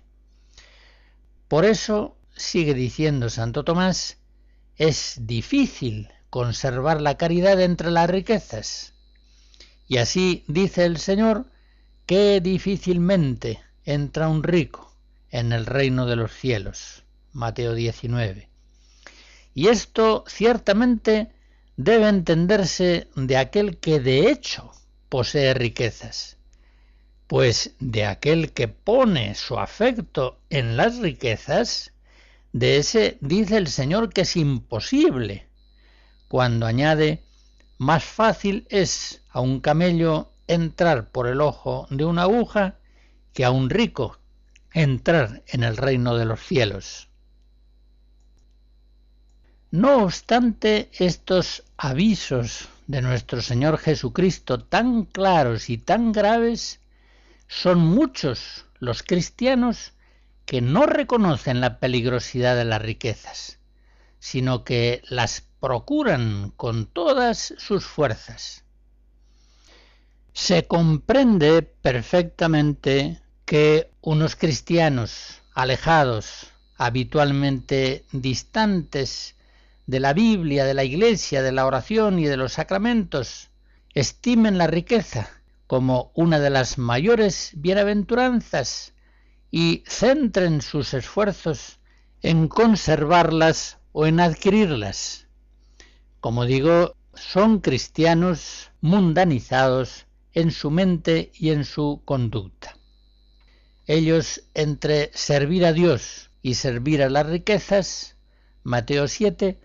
Por 1.48 1.66
eso, 1.66 2.18
sigue 2.36 2.74
diciendo 2.74 3.30
Santo 3.30 3.64
Tomás, 3.64 4.18
es 4.76 5.18
difícil 5.22 6.10
conservar 6.32 7.00
la 7.00 7.16
caridad 7.16 7.62
entre 7.62 7.92
las 7.92 8.10
riquezas. 8.10 8.94
Y 9.88 9.98
así 9.98 10.44
dice 10.48 10.86
el 10.86 10.98
Señor 10.98 11.46
que 12.08 12.42
difícilmente 12.42 13.62
entra 13.86 14.28
un 14.30 14.42
rico 14.42 14.96
en 15.30 15.52
el 15.52 15.68
reino 15.68 16.08
de 16.08 16.16
los 16.16 16.32
cielos. 16.32 17.04
Mateo 17.34 17.76
19. 17.76 18.53
Y 19.54 19.68
esto 19.68 20.24
ciertamente 20.28 21.32
debe 21.78 22.08
entenderse 22.08 23.08
de 23.16 23.38
aquel 23.38 23.78
que 23.78 24.00
de 24.00 24.30
hecho 24.30 24.72
posee 25.10 25.54
riquezas, 25.54 26.38
pues 27.28 27.76
de 27.80 28.06
aquel 28.06 28.52
que 28.52 28.68
pone 28.68 29.36
su 29.36 29.60
afecto 29.60 30.40
en 30.50 30.78
las 30.78 30.98
riquezas, 30.98 31.94
de 32.52 32.78
ese 32.78 33.18
dice 33.22 33.58
el 33.58 33.68
Señor 33.68 34.14
que 34.14 34.22
es 34.22 34.36
imposible, 34.36 35.48
cuando 36.28 36.66
añade, 36.66 37.24
más 37.78 38.04
fácil 38.04 38.68
es 38.70 39.22
a 39.30 39.42
un 39.42 39.60
camello 39.60 40.32
entrar 40.48 41.10
por 41.12 41.28
el 41.28 41.42
ojo 41.42 41.88
de 41.90 42.06
una 42.06 42.24
aguja 42.24 42.80
que 43.34 43.46
a 43.46 43.52
un 43.52 43.70
rico 43.70 44.20
entrar 44.72 45.44
en 45.48 45.64
el 45.64 45.78
reino 45.78 46.16
de 46.16 46.26
los 46.26 46.40
cielos. 46.40 47.10
No 49.74 50.04
obstante 50.04 50.92
estos 51.00 51.64
avisos 51.78 52.70
de 52.86 53.02
nuestro 53.02 53.42
Señor 53.42 53.80
Jesucristo 53.80 54.60
tan 54.60 55.06
claros 55.06 55.68
y 55.68 55.80
tan 55.80 56.12
graves, 56.12 56.80
son 57.48 57.80
muchos 57.80 58.66
los 58.78 59.02
cristianos 59.02 59.94
que 60.46 60.62
no 60.62 60.86
reconocen 60.86 61.60
la 61.60 61.80
peligrosidad 61.80 62.56
de 62.56 62.66
las 62.66 62.84
riquezas, 62.84 63.58
sino 64.20 64.64
que 64.64 65.02
las 65.10 65.44
procuran 65.60 66.54
con 66.56 66.86
todas 66.86 67.56
sus 67.58 67.84
fuerzas. 67.84 68.66
Se 70.34 70.68
comprende 70.68 71.64
perfectamente 71.64 73.24
que 73.44 73.90
unos 74.02 74.36
cristianos 74.36 75.42
alejados, 75.56 76.52
habitualmente 76.78 78.06
distantes 78.12 79.34
de 79.86 80.00
la 80.00 80.14
Biblia, 80.14 80.66
de 80.66 80.74
la 80.74 80.84
Iglesia, 80.84 81.42
de 81.42 81.52
la 81.52 81.66
oración 81.66 82.20
y 82.20 82.26
de 82.26 82.38
los 82.38 82.54
sacramentos, 82.54 83.52
estimen 83.94 84.58
la 84.58 84.68
riqueza 84.68 85.30
como 85.68 86.12
una 86.14 86.40
de 86.40 86.50
las 86.50 86.78
mayores 86.78 87.52
bienaventuranzas 87.56 88.94
y 89.52 89.84
centren 89.88 90.62
sus 90.62 90.94
esfuerzos 90.94 91.80
en 92.22 92.48
conservarlas 92.48 93.80
o 93.92 94.06
en 94.06 94.20
adquirirlas. 94.20 95.28
Como 96.20 96.46
digo, 96.46 96.96
son 97.14 97.60
cristianos 97.60 98.72
mundanizados 98.82 100.08
en 100.34 100.52
su 100.52 100.72
mente 100.72 101.32
y 101.36 101.52
en 101.52 101.66
su 101.66 102.02
conducta. 102.06 102.78
Ellos 103.86 104.44
entre 104.54 105.12
servir 105.14 105.66
a 105.66 105.74
Dios 105.74 106.32
y 106.42 106.56
servir 106.56 107.04
a 107.04 107.10
las 107.10 107.26
riquezas, 107.26 108.18
Mateo 108.64 109.08
7, 109.08 109.60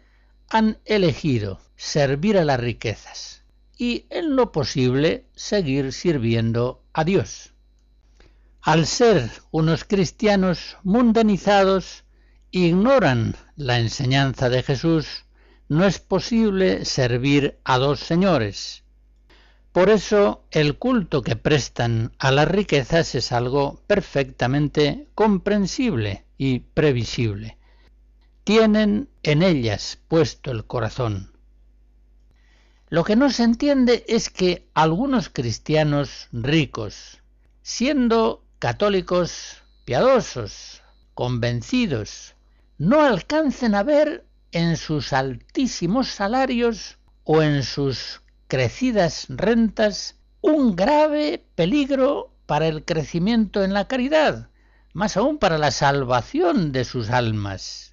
han 0.50 0.78
elegido 0.84 1.60
servir 1.76 2.38
a 2.38 2.44
las 2.44 2.60
riquezas 2.60 3.44
y 3.76 4.06
en 4.10 4.36
lo 4.36 4.50
posible 4.52 5.26
seguir 5.34 5.92
sirviendo 5.92 6.82
a 6.92 7.04
Dios. 7.04 7.52
Al 8.60 8.86
ser 8.86 9.30
unos 9.50 9.84
cristianos 9.84 10.76
mundanizados, 10.82 12.04
ignoran 12.50 13.36
la 13.56 13.78
enseñanza 13.78 14.48
de 14.48 14.62
Jesús, 14.62 15.24
no 15.68 15.84
es 15.84 15.98
posible 15.98 16.84
servir 16.84 17.58
a 17.64 17.78
dos 17.78 18.00
señores, 18.00 18.84
por 19.72 19.90
eso 19.90 20.44
el 20.50 20.76
culto 20.76 21.22
que 21.22 21.36
prestan 21.36 22.12
a 22.18 22.32
las 22.32 22.48
riquezas 22.48 23.14
es 23.14 23.32
algo 23.32 23.80
perfectamente 23.86 25.06
comprensible 25.14 26.24
y 26.36 26.60
previsible. 26.60 27.57
Tienen 28.48 29.10
en 29.24 29.42
ellas 29.42 29.98
puesto 30.08 30.50
el 30.50 30.64
corazón. 30.64 31.32
Lo 32.88 33.04
que 33.04 33.14
no 33.14 33.28
se 33.28 33.42
entiende 33.42 34.06
es 34.08 34.30
que 34.30 34.66
algunos 34.72 35.28
cristianos 35.28 36.28
ricos, 36.32 37.20
siendo 37.60 38.42
católicos 38.58 39.58
piadosos, 39.84 40.80
convencidos, 41.12 42.36
no 42.78 43.02
alcancen 43.02 43.74
a 43.74 43.82
ver 43.82 44.24
en 44.52 44.78
sus 44.78 45.12
altísimos 45.12 46.08
salarios 46.08 46.96
o 47.24 47.42
en 47.42 47.62
sus 47.62 48.22
crecidas 48.46 49.26
rentas 49.28 50.16
un 50.40 50.74
grave 50.74 51.44
peligro 51.54 52.32
para 52.46 52.66
el 52.66 52.86
crecimiento 52.86 53.62
en 53.62 53.74
la 53.74 53.88
caridad, 53.88 54.48
más 54.94 55.18
aún 55.18 55.36
para 55.36 55.58
la 55.58 55.70
salvación 55.70 56.72
de 56.72 56.86
sus 56.86 57.10
almas. 57.10 57.87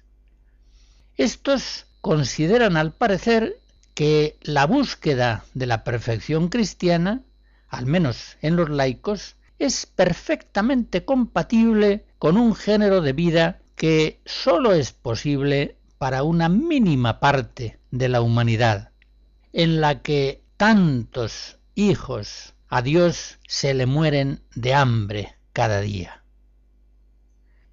Estos 1.16 1.86
consideran 2.00 2.76
al 2.76 2.92
parecer 2.92 3.58
que 3.94 4.36
la 4.42 4.66
búsqueda 4.66 5.44
de 5.54 5.66
la 5.66 5.82
perfección 5.82 6.48
cristiana, 6.48 7.22
al 7.68 7.86
menos 7.86 8.36
en 8.42 8.56
los 8.56 8.68
laicos, 8.68 9.36
es 9.58 9.86
perfectamente 9.86 11.06
compatible 11.06 12.04
con 12.18 12.36
un 12.36 12.54
género 12.54 13.00
de 13.00 13.14
vida 13.14 13.60
que 13.74 14.20
sólo 14.26 14.72
es 14.72 14.92
posible 14.92 15.76
para 15.96 16.22
una 16.22 16.50
mínima 16.50 17.20
parte 17.20 17.78
de 17.90 18.10
la 18.10 18.20
humanidad, 18.20 18.90
en 19.54 19.80
la 19.80 20.02
que 20.02 20.42
tantos 20.58 21.58
hijos 21.74 22.54
a 22.68 22.82
Dios 22.82 23.38
se 23.46 23.72
le 23.72 23.86
mueren 23.86 24.42
de 24.54 24.74
hambre 24.74 25.34
cada 25.54 25.80
día. 25.80 26.22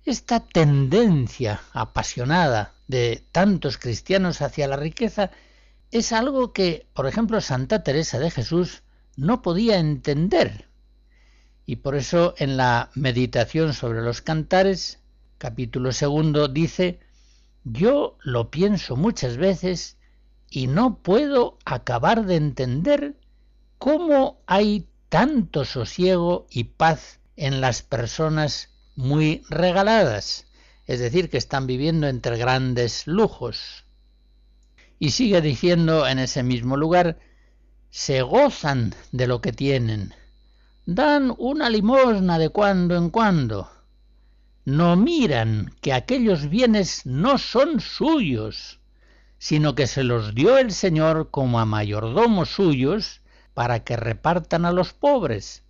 Esta 0.06 0.42
tendencia 0.42 1.62
apasionada 1.72 2.74
de 2.90 3.24
tantos 3.32 3.78
cristianos 3.78 4.42
hacia 4.42 4.68
la 4.68 4.76
riqueza 4.76 5.32
es 5.92 6.12
algo 6.12 6.52
que, 6.52 6.88
por 6.94 7.08
ejemplo, 7.08 7.40
Santa 7.40 7.84
Teresa 7.84 8.20
de 8.20 8.30
Jesús 8.30 8.84
no 9.16 9.42
podía 9.42 9.78
entender. 9.78 10.68
Y 11.66 11.78
por 11.78 11.96
eso 11.96 12.34
en 12.38 12.58
la 12.58 12.90
meditación 12.96 13.74
sobre 13.74 14.02
los 14.02 14.22
cantares, 14.22 15.00
capítulo 15.38 15.94
segundo, 15.94 16.50
dice, 16.50 17.00
yo 17.64 18.18
lo 18.24 18.52
pienso 18.52 18.98
muchas 18.98 19.38
veces 19.38 19.98
y 20.50 20.68
no 20.68 20.98
puedo 20.98 21.58
acabar 21.64 22.26
de 22.26 22.36
entender 22.36 23.16
cómo 23.78 24.42
hay 24.48 24.86
tanto 25.08 25.64
sosiego 25.64 26.46
y 26.50 26.66
paz 26.66 27.22
en 27.38 27.62
las 27.62 27.84
personas 27.84 28.73
muy 28.96 29.44
regaladas, 29.50 30.46
es 30.86 31.00
decir, 31.00 31.30
que 31.30 31.38
están 31.38 31.68
viviendo 31.68 32.08
entre 32.08 32.38
grandes 32.38 33.08
lujos. 33.08 33.86
Y 35.00 35.12
sigue 35.12 35.42
diciendo 35.42 36.08
en 36.08 36.20
ese 36.20 36.44
mismo 36.44 36.78
lugar, 36.78 37.20
se 37.90 38.22
gozan 38.22 38.94
de 39.12 39.28
lo 39.28 39.42
que 39.42 39.52
tienen, 39.52 40.14
dan 40.86 41.34
una 41.38 41.70
limosna 41.70 42.40
de 42.40 42.50
cuando 42.50 42.96
en 42.96 43.10
cuando, 43.10 43.70
no 44.66 44.96
miran 44.96 45.74
que 45.82 45.94
aquellos 45.94 46.50
bienes 46.50 47.06
no 47.06 47.38
son 47.38 47.82
suyos, 47.82 48.80
sino 49.38 49.76
que 49.76 49.88
se 49.88 50.04
los 50.04 50.34
dio 50.34 50.58
el 50.58 50.72
Señor 50.72 51.30
como 51.32 51.60
a 51.60 51.66
mayordomos 51.66 52.50
suyos 52.50 53.22
para 53.54 53.84
que 53.84 53.98
repartan 53.98 54.66
a 54.66 54.72
los 54.72 54.94
pobres. 54.94 55.64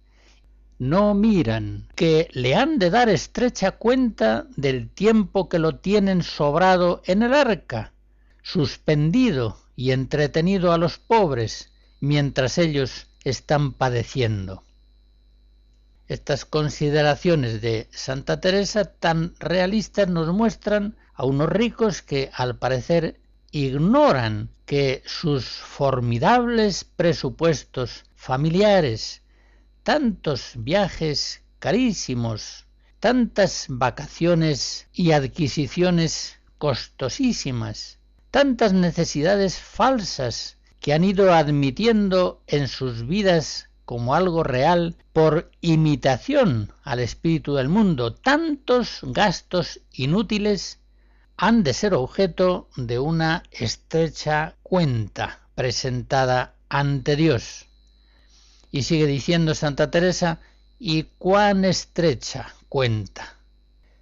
No 0.84 1.14
miran 1.14 1.88
que 1.96 2.28
le 2.34 2.56
han 2.56 2.78
de 2.78 2.90
dar 2.90 3.08
estrecha 3.08 3.72
cuenta 3.72 4.48
del 4.58 4.90
tiempo 4.90 5.48
que 5.48 5.58
lo 5.58 5.78
tienen 5.78 6.24
sobrado 6.24 7.02
en 7.06 7.24
el 7.24 7.34
arca, 7.34 7.94
suspendido 8.42 9.58
y 9.78 9.92
entretenido 9.92 10.74
a 10.74 10.78
los 10.78 10.98
pobres, 10.98 11.72
mientras 12.02 12.58
ellos 12.58 13.08
están 13.24 13.72
padeciendo. 13.72 14.66
Estas 16.10 16.44
consideraciones 16.44 17.62
de 17.62 17.88
Santa 17.92 18.42
Teresa 18.42 18.84
tan 18.84 19.36
realistas 19.40 20.10
nos 20.10 20.34
muestran 20.34 20.98
a 21.14 21.24
unos 21.24 21.48
ricos 21.48 22.02
que 22.02 22.30
al 22.34 22.58
parecer 22.58 23.22
ignoran 23.52 24.50
que 24.66 25.02
sus 25.06 25.46
formidables 25.46 26.84
presupuestos 26.84 28.04
familiares, 28.16 29.23
tantos 29.84 30.54
viajes 30.56 31.44
carísimos, 31.60 32.66
tantas 33.00 33.66
vacaciones 33.68 34.88
y 34.94 35.12
adquisiciones 35.12 36.40
costosísimas, 36.58 38.00
tantas 38.32 38.72
necesidades 38.72 39.60
falsas 39.60 40.58
que 40.80 40.94
han 40.94 41.04
ido 41.04 41.34
admitiendo 41.34 42.42
en 42.48 42.70
sus 42.70 43.06
vidas 43.06 43.70
como 43.86 44.16
algo 44.16 44.44
real 44.44 44.96
por 45.12 45.52
imitación 45.60 46.72
al 46.84 47.00
espíritu 47.00 47.56
del 47.56 47.68
mundo. 47.68 48.14
Tantos 48.14 49.00
gastos 49.04 49.82
inútiles 49.92 50.80
han 51.36 51.64
de 51.64 51.74
ser 51.74 51.94
objeto 51.94 52.70
de 52.78 53.00
una 53.00 53.44
estrecha 53.52 54.56
cuenta 54.64 55.42
presentada 55.56 56.56
ante 56.70 57.18
Dios. 57.18 57.68
Y 58.74 58.84
sigue 58.84 59.06
diciendo 59.06 59.54
Santa 59.56 59.90
Teresa, 59.92 60.40
y 60.80 61.04
cuán 61.18 61.64
estrecha 61.64 62.54
cuenta. 62.68 63.38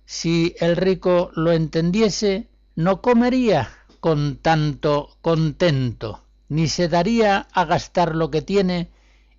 Si 0.05 0.55
el 0.59 0.77
rico 0.77 1.29
lo 1.35 1.51
entendiese, 1.51 2.47
no 2.75 3.01
comería 3.01 3.69
con 3.99 4.37
tanto 4.37 5.17
contento, 5.21 6.23
ni 6.47 6.69
se 6.69 6.87
daría 6.87 7.47
a 7.51 7.65
gastar 7.65 8.15
lo 8.15 8.31
que 8.31 8.41
tiene 8.41 8.89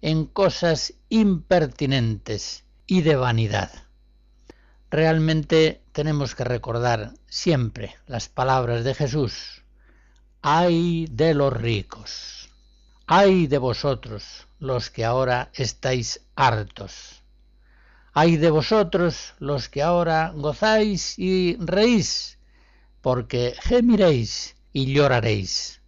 en 0.02 0.26
cosas 0.26 0.92
impertinentes 1.08 2.64
y 2.86 3.00
de 3.00 3.16
vanidad. 3.16 3.70
Realmente 4.90 5.80
tenemos 5.92 6.34
que 6.34 6.44
recordar 6.44 7.14
siempre 7.26 7.96
las 8.06 8.28
palabras 8.28 8.84
de 8.84 8.94
Jesús. 8.94 9.62
Ay 10.42 11.06
de 11.10 11.32
los 11.32 11.52
ricos, 11.52 12.41
ay 13.14 13.46
de 13.46 13.58
vosotros 13.58 14.48
los 14.58 14.88
que 14.88 15.04
ahora 15.04 15.50
estáis 15.52 16.22
hartos, 16.34 17.22
ay 18.14 18.38
de 18.38 18.48
vosotros 18.48 19.34
los 19.38 19.68
que 19.68 19.82
ahora 19.82 20.32
gozáis 20.34 21.18
y 21.18 21.58
reís, 21.60 22.38
porque 23.02 23.54
gemiréis 23.60 24.56
y 24.72 24.94
lloraréis. 24.94 25.82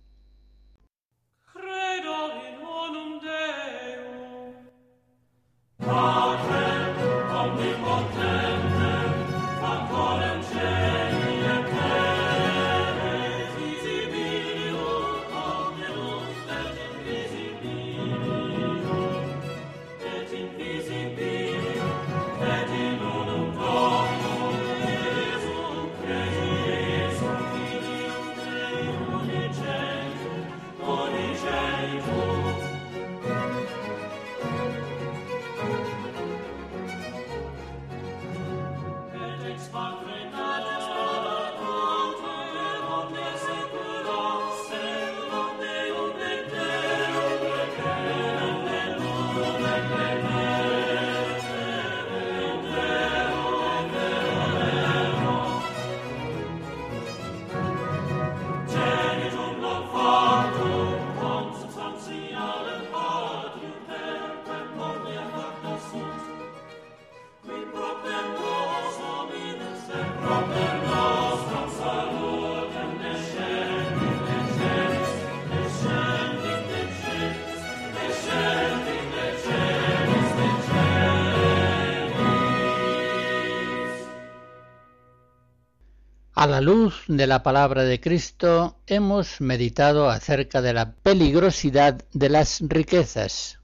A 86.45 86.47
la 86.47 86.61
luz 86.61 87.05
de 87.09 87.27
la 87.27 87.43
palabra 87.43 87.85
de 87.85 88.01
Cristo 88.01 88.77
hemos 88.87 89.41
meditado 89.41 90.11
acerca 90.11 90.61
de 90.61 90.75
la 90.75 90.93
peligrosidad 90.93 92.05
de 92.13 92.29
las 92.29 92.61
riquezas. 92.61 93.61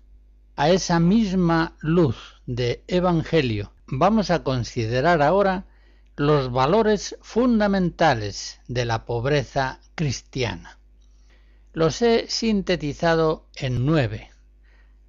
A 0.56 0.70
esa 0.70 0.98
misma 0.98 1.76
luz 1.80 2.16
de 2.46 2.82
Evangelio 2.88 3.74
vamos 3.86 4.30
a 4.30 4.44
considerar 4.44 5.20
ahora 5.20 5.66
los 6.16 6.50
valores 6.50 7.18
fundamentales 7.20 8.62
de 8.66 8.86
la 8.86 9.04
pobreza 9.04 9.80
cristiana. 9.94 10.78
Los 11.74 12.00
he 12.00 12.30
sintetizado 12.30 13.46
en 13.56 13.84
nueve. 13.84 14.30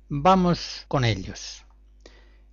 Vamos 0.09 0.83
con 0.89 1.05
ellos. 1.05 1.63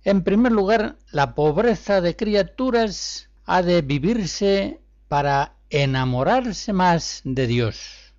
En 0.05 0.23
primer 0.23 0.53
lugar, 0.53 0.95
la 1.11 1.35
pobreza 1.35 1.99
de 1.99 2.15
criaturas 2.15 3.29
ha 3.43 3.61
de 3.61 3.81
vivirse 3.81 4.79
para 5.09 5.55
enamorarse 5.69 6.71
más 6.71 7.21
de 7.25 7.47
Dios. 7.47 8.13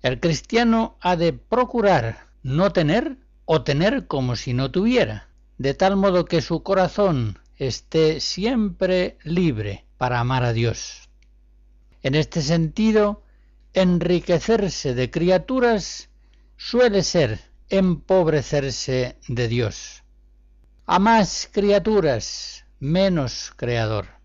El 0.00 0.18
cristiano 0.18 0.96
ha 1.00 1.16
de 1.16 1.34
procurar 1.34 2.28
no 2.42 2.72
tener 2.72 3.18
o 3.44 3.62
tener 3.62 4.06
como 4.06 4.36
si 4.36 4.54
no 4.54 4.70
tuviera, 4.70 5.28
de 5.58 5.74
tal 5.74 5.96
modo 5.96 6.24
que 6.24 6.40
su 6.40 6.62
corazón 6.62 7.38
esté 7.56 8.20
siempre 8.20 9.18
libre 9.22 9.84
para 9.98 10.20
amar 10.20 10.44
a 10.44 10.52
Dios. 10.52 11.10
En 12.02 12.14
este 12.14 12.42
sentido, 12.42 13.22
enriquecerse 13.74 14.94
de 14.94 15.10
criaturas 15.10 16.08
suele 16.56 17.02
ser 17.02 17.40
empobrecerse 17.68 19.16
de 19.28 19.48
Dios. 19.48 20.02
A 20.86 20.98
más 20.98 21.48
criaturas, 21.52 22.64
menos 22.80 23.52
creador. 23.56 24.21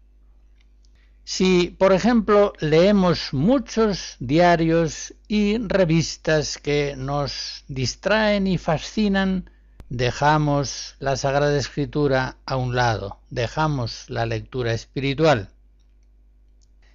Si, 1.29 1.75
por 1.77 1.91
ejemplo, 1.91 2.53
leemos 2.61 3.33
muchos 3.33 4.15
diarios 4.21 5.13
y 5.27 5.57
revistas 5.57 6.57
que 6.57 6.95
nos 6.95 7.65
distraen 7.67 8.47
y 8.47 8.57
fascinan, 8.57 9.49
dejamos 9.89 10.95
la 10.99 11.17
Sagrada 11.17 11.57
Escritura 11.57 12.37
a 12.45 12.55
un 12.55 12.77
lado, 12.77 13.19
dejamos 13.29 14.09
la 14.09 14.25
lectura 14.25 14.71
espiritual. 14.71 15.49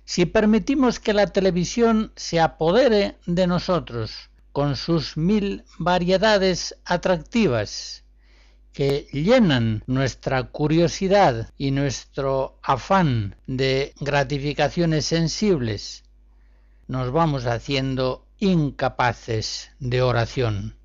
Si 0.07 0.25
permitimos 0.25 0.99
que 0.99 1.13
la 1.13 1.27
televisión 1.27 2.11
se 2.17 2.41
apodere 2.41 3.19
de 3.27 3.47
nosotros 3.47 4.31
con 4.53 4.77
sus 4.77 5.19
mil 5.19 5.63
variedades 5.79 6.75
atractivas 6.87 8.02
que 8.73 9.07
llenan 9.13 9.83
nuestra 9.87 10.45
curiosidad 10.45 11.51
y 11.59 11.71
nuestro 11.71 12.59
afán 12.63 13.37
de 13.47 13.95
gratificaciones 14.01 15.07
sensibles, 15.07 16.05
nos 16.89 17.13
vamos 17.13 17.47
haciendo 17.47 18.27
incapaces 18.39 19.71
de 19.79 20.03
oración. 20.03 20.77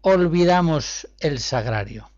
Olvidamos 0.00 1.08
el 1.20 1.38
sagrario. 1.38 2.10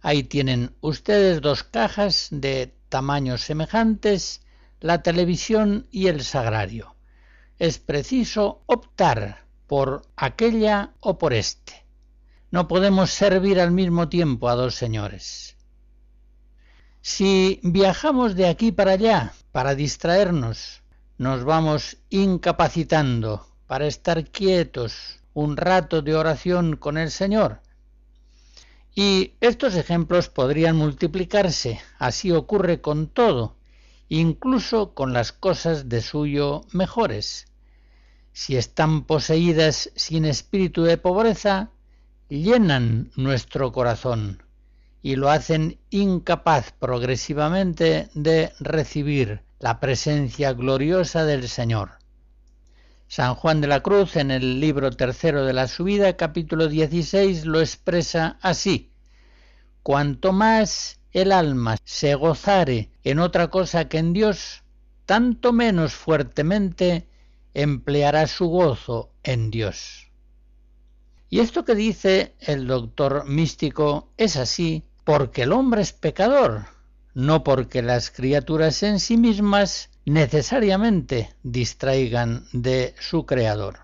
Ahí 0.00 0.22
tienen 0.22 0.74
ustedes 0.80 1.40
dos 1.40 1.62
cajas 1.62 2.28
de 2.30 2.74
tamaños 2.88 3.42
semejantes 3.42 4.42
la 4.80 5.02
televisión 5.02 5.86
y 5.90 6.08
el 6.08 6.22
sagrario. 6.22 6.94
Es 7.58 7.78
preciso 7.78 8.62
optar 8.66 9.44
por 9.66 10.02
aquella 10.16 10.92
o 11.00 11.18
por 11.18 11.32
este. 11.32 11.85
No 12.50 12.68
podemos 12.68 13.10
servir 13.10 13.60
al 13.60 13.72
mismo 13.72 14.08
tiempo 14.08 14.48
a 14.48 14.54
dos 14.54 14.74
señores. 14.74 15.56
Si 17.00 17.60
viajamos 17.62 18.34
de 18.34 18.48
aquí 18.48 18.72
para 18.72 18.92
allá 18.92 19.32
para 19.52 19.74
distraernos, 19.74 20.82
nos 21.18 21.44
vamos 21.44 21.98
incapacitando 22.10 23.46
para 23.66 23.86
estar 23.86 24.24
quietos 24.30 25.20
un 25.32 25.56
rato 25.56 26.02
de 26.02 26.14
oración 26.14 26.76
con 26.76 26.98
el 26.98 27.10
Señor. 27.10 27.60
Y 28.94 29.34
estos 29.40 29.74
ejemplos 29.74 30.28
podrían 30.28 30.76
multiplicarse, 30.76 31.80
así 31.98 32.32
ocurre 32.32 32.80
con 32.80 33.08
todo, 33.08 33.56
incluso 34.08 34.94
con 34.94 35.12
las 35.12 35.32
cosas 35.32 35.88
de 35.88 36.00
suyo 36.00 36.62
mejores. 36.72 37.46
Si 38.32 38.56
están 38.56 39.04
poseídas 39.04 39.90
sin 39.94 40.24
espíritu 40.24 40.84
de 40.84 40.96
pobreza, 40.96 41.70
llenan 42.28 43.10
nuestro 43.16 43.72
corazón 43.72 44.42
y 45.02 45.16
lo 45.16 45.30
hacen 45.30 45.78
incapaz 45.90 46.72
progresivamente 46.72 48.08
de 48.14 48.52
recibir 48.58 49.42
la 49.60 49.78
presencia 49.78 50.52
gloriosa 50.52 51.24
del 51.24 51.48
Señor. 51.48 51.92
San 53.08 53.36
Juan 53.36 53.60
de 53.60 53.68
la 53.68 53.80
Cruz 53.80 54.16
en 54.16 54.32
el 54.32 54.58
libro 54.58 54.90
tercero 54.90 55.44
de 55.44 55.52
la 55.52 55.68
subida, 55.68 56.16
capítulo 56.16 56.66
16, 56.66 57.46
lo 57.46 57.60
expresa 57.60 58.36
así. 58.42 58.90
Cuanto 59.84 60.32
más 60.32 60.98
el 61.12 61.30
alma 61.30 61.76
se 61.84 62.16
gozare 62.16 62.90
en 63.04 63.20
otra 63.20 63.48
cosa 63.48 63.88
que 63.88 63.98
en 63.98 64.12
Dios, 64.12 64.64
tanto 65.04 65.52
menos 65.52 65.94
fuertemente 65.94 67.06
empleará 67.54 68.26
su 68.26 68.48
gozo 68.48 69.12
en 69.22 69.52
Dios. 69.52 70.05
Y 71.28 71.40
esto 71.40 71.64
que 71.64 71.74
dice 71.74 72.34
el 72.40 72.66
doctor 72.66 73.26
místico 73.26 74.12
es 74.16 74.36
así 74.36 74.84
porque 75.04 75.42
el 75.42 75.52
hombre 75.52 75.82
es 75.82 75.92
pecador, 75.92 76.66
no 77.14 77.42
porque 77.42 77.82
las 77.82 78.10
criaturas 78.10 78.82
en 78.82 79.00
sí 79.00 79.16
mismas 79.16 79.90
necesariamente 80.04 81.34
distraigan 81.42 82.46
de 82.52 82.94
su 83.00 83.26
Creador. 83.26 83.80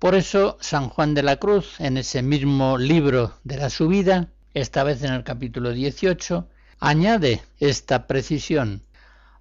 Por 0.00 0.14
eso 0.14 0.56
San 0.60 0.88
Juan 0.88 1.14
de 1.14 1.22
la 1.22 1.36
Cruz, 1.36 1.78
en 1.78 1.96
ese 1.96 2.22
mismo 2.22 2.78
libro 2.78 3.34
de 3.44 3.56
la 3.58 3.70
subida, 3.70 4.28
esta 4.54 4.82
vez 4.82 5.04
en 5.04 5.12
el 5.12 5.22
capítulo 5.22 5.72
18, 5.72 6.48
añade 6.80 7.42
esta 7.58 8.06
precisión. 8.08 8.82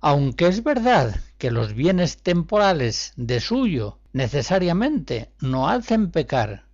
Aunque 0.02 0.48
es 0.48 0.64
verdad 0.64 1.20
que 1.38 1.50
los 1.50 1.74
bienes 1.74 2.18
temporales 2.18 3.14
de 3.16 3.40
suyo 3.40 3.98
necesariamente 4.14 5.32
no 5.40 5.70
hacen 5.70 6.12
pecar, 6.12 6.66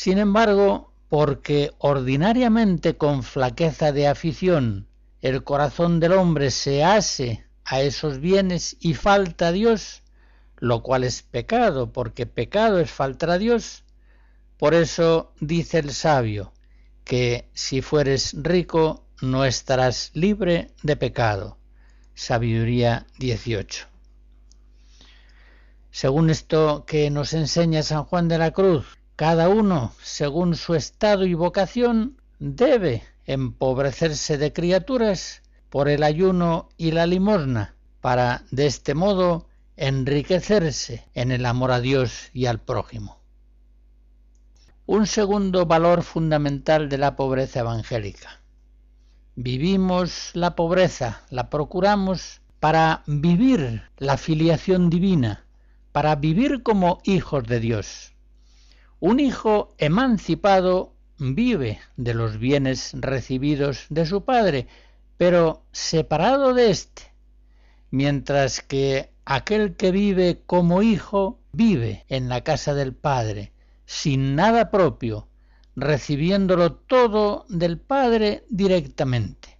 sin 0.00 0.16
embargo, 0.16 0.94
porque 1.10 1.72
ordinariamente 1.76 2.96
con 2.96 3.22
flaqueza 3.22 3.92
de 3.92 4.08
afición 4.08 4.88
el 5.20 5.44
corazón 5.44 6.00
del 6.00 6.12
hombre 6.12 6.50
se 6.50 6.82
hace 6.82 7.44
a 7.66 7.82
esos 7.82 8.18
bienes 8.18 8.78
y 8.80 8.94
falta 8.94 9.48
a 9.48 9.52
Dios, 9.52 10.02
lo 10.56 10.82
cual 10.82 11.04
es 11.04 11.20
pecado, 11.20 11.92
porque 11.92 12.24
pecado 12.24 12.80
es 12.80 12.90
faltar 12.90 13.28
a 13.28 13.36
Dios, 13.36 13.84
por 14.56 14.72
eso 14.72 15.34
dice 15.38 15.80
el 15.80 15.92
sabio, 15.92 16.54
que 17.04 17.50
si 17.52 17.82
fueres 17.82 18.34
rico 18.40 19.04
no 19.20 19.44
estarás 19.44 20.12
libre 20.14 20.70
de 20.82 20.96
pecado. 20.96 21.58
Sabiduría 22.14 23.06
18. 23.18 23.86
Según 25.90 26.30
esto 26.30 26.86
que 26.86 27.10
nos 27.10 27.34
enseña 27.34 27.82
San 27.82 28.04
Juan 28.04 28.28
de 28.28 28.38
la 28.38 28.52
Cruz, 28.52 28.99
cada 29.20 29.50
uno, 29.50 29.92
según 30.02 30.56
su 30.56 30.74
estado 30.74 31.26
y 31.26 31.34
vocación, 31.34 32.16
debe 32.38 33.02
empobrecerse 33.26 34.38
de 34.38 34.54
criaturas 34.54 35.42
por 35.68 35.90
el 35.90 36.04
ayuno 36.04 36.70
y 36.78 36.92
la 36.92 37.04
limosna, 37.04 37.74
para 38.00 38.44
de 38.50 38.64
este 38.64 38.94
modo 38.94 39.46
enriquecerse 39.76 41.04
en 41.12 41.32
el 41.32 41.44
amor 41.44 41.70
a 41.70 41.82
Dios 41.82 42.30
y 42.32 42.46
al 42.46 42.60
prójimo. 42.60 43.18
Un 44.86 45.06
segundo 45.06 45.66
valor 45.66 46.02
fundamental 46.02 46.88
de 46.88 46.96
la 46.96 47.14
pobreza 47.14 47.60
evangélica. 47.60 48.40
Vivimos 49.34 50.30
la 50.32 50.56
pobreza, 50.56 51.20
la 51.28 51.50
procuramos 51.50 52.40
para 52.58 53.02
vivir 53.06 53.82
la 53.98 54.16
filiación 54.16 54.88
divina, 54.88 55.44
para 55.92 56.16
vivir 56.16 56.62
como 56.62 57.00
hijos 57.04 57.44
de 57.44 57.60
Dios. 57.60 58.09
Un 59.00 59.18
hijo 59.18 59.74
emancipado 59.78 60.94
vive 61.18 61.80
de 61.96 62.14
los 62.14 62.38
bienes 62.38 62.92
recibidos 62.94 63.86
de 63.88 64.06
su 64.06 64.24
padre, 64.24 64.68
pero 65.16 65.64
separado 65.72 66.54
de 66.54 66.70
éste, 66.70 67.02
mientras 67.90 68.60
que 68.60 69.10
aquel 69.24 69.76
que 69.76 69.90
vive 69.90 70.42
como 70.46 70.82
hijo 70.82 71.40
vive 71.52 72.04
en 72.08 72.28
la 72.28 72.42
casa 72.42 72.74
del 72.74 72.94
padre, 72.94 73.52
sin 73.86 74.34
nada 74.34 74.70
propio, 74.70 75.28
recibiéndolo 75.76 76.74
todo 76.74 77.46
del 77.48 77.78
Padre 77.78 78.44
directamente. 78.50 79.56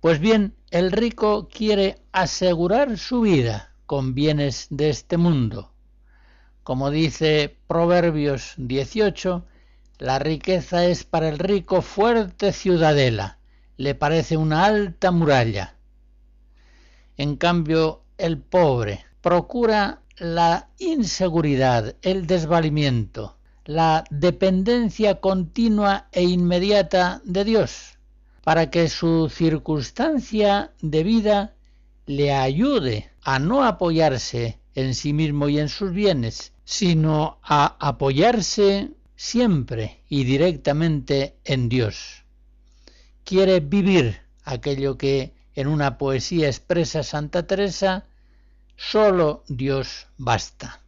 Pues 0.00 0.20
bien, 0.20 0.54
el 0.70 0.92
rico 0.92 1.48
quiere 1.48 1.98
asegurar 2.12 2.96
su 2.96 3.22
vida 3.22 3.74
con 3.86 4.14
bienes 4.14 4.68
de 4.70 4.90
este 4.90 5.16
mundo. 5.16 5.72
Como 6.68 6.90
dice 6.90 7.56
Proverbios 7.66 8.52
18, 8.58 9.42
la 10.00 10.18
riqueza 10.18 10.84
es 10.84 11.02
para 11.02 11.30
el 11.30 11.38
rico 11.38 11.80
fuerte 11.80 12.52
ciudadela, 12.52 13.38
le 13.78 13.94
parece 13.94 14.36
una 14.36 14.66
alta 14.66 15.10
muralla. 15.10 15.76
En 17.16 17.36
cambio, 17.36 18.02
el 18.18 18.36
pobre 18.36 19.06
procura 19.22 20.02
la 20.18 20.68
inseguridad, 20.78 21.96
el 22.02 22.26
desvalimiento, 22.26 23.38
la 23.64 24.04
dependencia 24.10 25.22
continua 25.22 26.08
e 26.12 26.24
inmediata 26.24 27.22
de 27.24 27.44
Dios, 27.44 27.96
para 28.44 28.68
que 28.68 28.90
su 28.90 29.30
circunstancia 29.30 30.72
de 30.82 31.02
vida 31.02 31.54
le 32.04 32.34
ayude 32.34 33.10
a 33.22 33.38
no 33.38 33.64
apoyarse 33.64 34.57
en 34.74 34.94
sí 34.94 35.12
mismo 35.12 35.48
y 35.48 35.58
en 35.58 35.68
sus 35.68 35.92
bienes, 35.92 36.52
sino 36.64 37.38
a 37.42 37.76
apoyarse 37.80 38.90
siempre 39.16 40.02
y 40.08 40.24
directamente 40.24 41.36
en 41.44 41.68
Dios. 41.68 42.24
Quiere 43.24 43.60
vivir 43.60 44.20
aquello 44.44 44.96
que 44.96 45.34
en 45.54 45.66
una 45.66 45.98
poesía 45.98 46.46
expresa 46.46 47.02
Santa 47.02 47.46
Teresa 47.46 48.06
Solo 48.76 49.42
Dios 49.48 50.06
basta. 50.18 50.80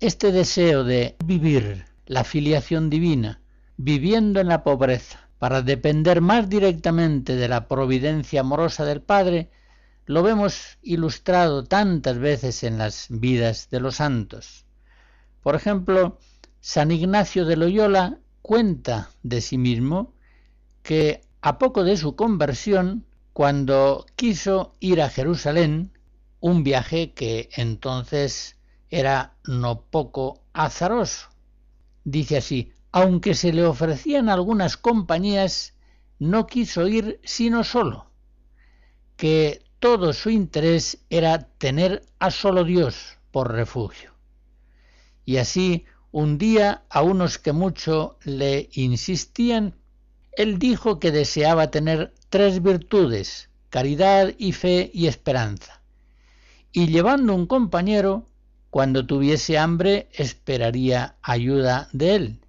Este 0.00 0.32
deseo 0.32 0.82
de 0.82 1.16
vivir 1.22 1.84
la 2.06 2.24
filiación 2.24 2.88
divina, 2.88 3.42
viviendo 3.76 4.40
en 4.40 4.48
la 4.48 4.64
pobreza, 4.64 5.28
para 5.38 5.60
depender 5.60 6.22
más 6.22 6.48
directamente 6.48 7.36
de 7.36 7.46
la 7.46 7.68
providencia 7.68 8.40
amorosa 8.40 8.86
del 8.86 9.02
Padre, 9.02 9.50
lo 10.06 10.22
vemos 10.22 10.78
ilustrado 10.82 11.64
tantas 11.64 12.18
veces 12.18 12.62
en 12.62 12.78
las 12.78 13.06
vidas 13.08 13.68
de 13.70 13.80
los 13.80 13.96
santos. 13.96 14.66
Por 15.42 15.54
ejemplo, 15.54 16.18
San 16.60 16.90
Ignacio 16.90 17.44
de 17.44 17.56
Loyola 17.56 18.18
cuenta 18.42 19.10
de 19.22 19.40
sí 19.40 19.58
mismo 19.58 20.14
que 20.82 21.22
a 21.40 21.58
poco 21.58 21.84
de 21.84 21.96
su 21.96 22.16
conversión, 22.16 23.06
cuando 23.32 24.06
quiso 24.16 24.74
ir 24.80 25.00
a 25.02 25.10
Jerusalén, 25.10 25.92
un 26.40 26.62
viaje 26.62 27.12
que 27.12 27.48
entonces 27.56 28.58
era 28.90 29.36
no 29.44 29.82
poco 29.82 30.42
azaroso. 30.52 31.28
Dice 32.04 32.36
así, 32.36 32.72
aunque 32.92 33.34
se 33.34 33.52
le 33.52 33.64
ofrecían 33.64 34.28
algunas 34.28 34.76
compañías, 34.76 35.74
no 36.18 36.46
quiso 36.46 36.86
ir 36.86 37.18
sino 37.24 37.64
solo, 37.64 38.10
que 39.16 39.63
todo 39.84 40.14
su 40.14 40.30
interés 40.30 41.04
era 41.10 41.40
tener 41.58 42.06
a 42.18 42.30
solo 42.30 42.64
Dios 42.64 43.18
por 43.30 43.52
refugio. 43.52 44.14
Y 45.26 45.36
así, 45.36 45.84
un 46.10 46.38
día, 46.38 46.84
a 46.88 47.02
unos 47.02 47.36
que 47.36 47.52
mucho 47.52 48.16
le 48.24 48.70
insistían, 48.72 49.74
él 50.38 50.58
dijo 50.58 50.98
que 50.98 51.12
deseaba 51.12 51.70
tener 51.70 52.14
tres 52.30 52.62
virtudes, 52.62 53.50
caridad 53.68 54.32
y 54.38 54.52
fe 54.52 54.90
y 54.94 55.06
esperanza. 55.06 55.82
Y 56.72 56.86
llevando 56.86 57.34
un 57.34 57.46
compañero, 57.46 58.26
cuando 58.70 59.04
tuviese 59.04 59.58
hambre 59.58 60.08
esperaría 60.12 61.16
ayuda 61.20 61.90
de 61.92 62.14
él, 62.14 62.40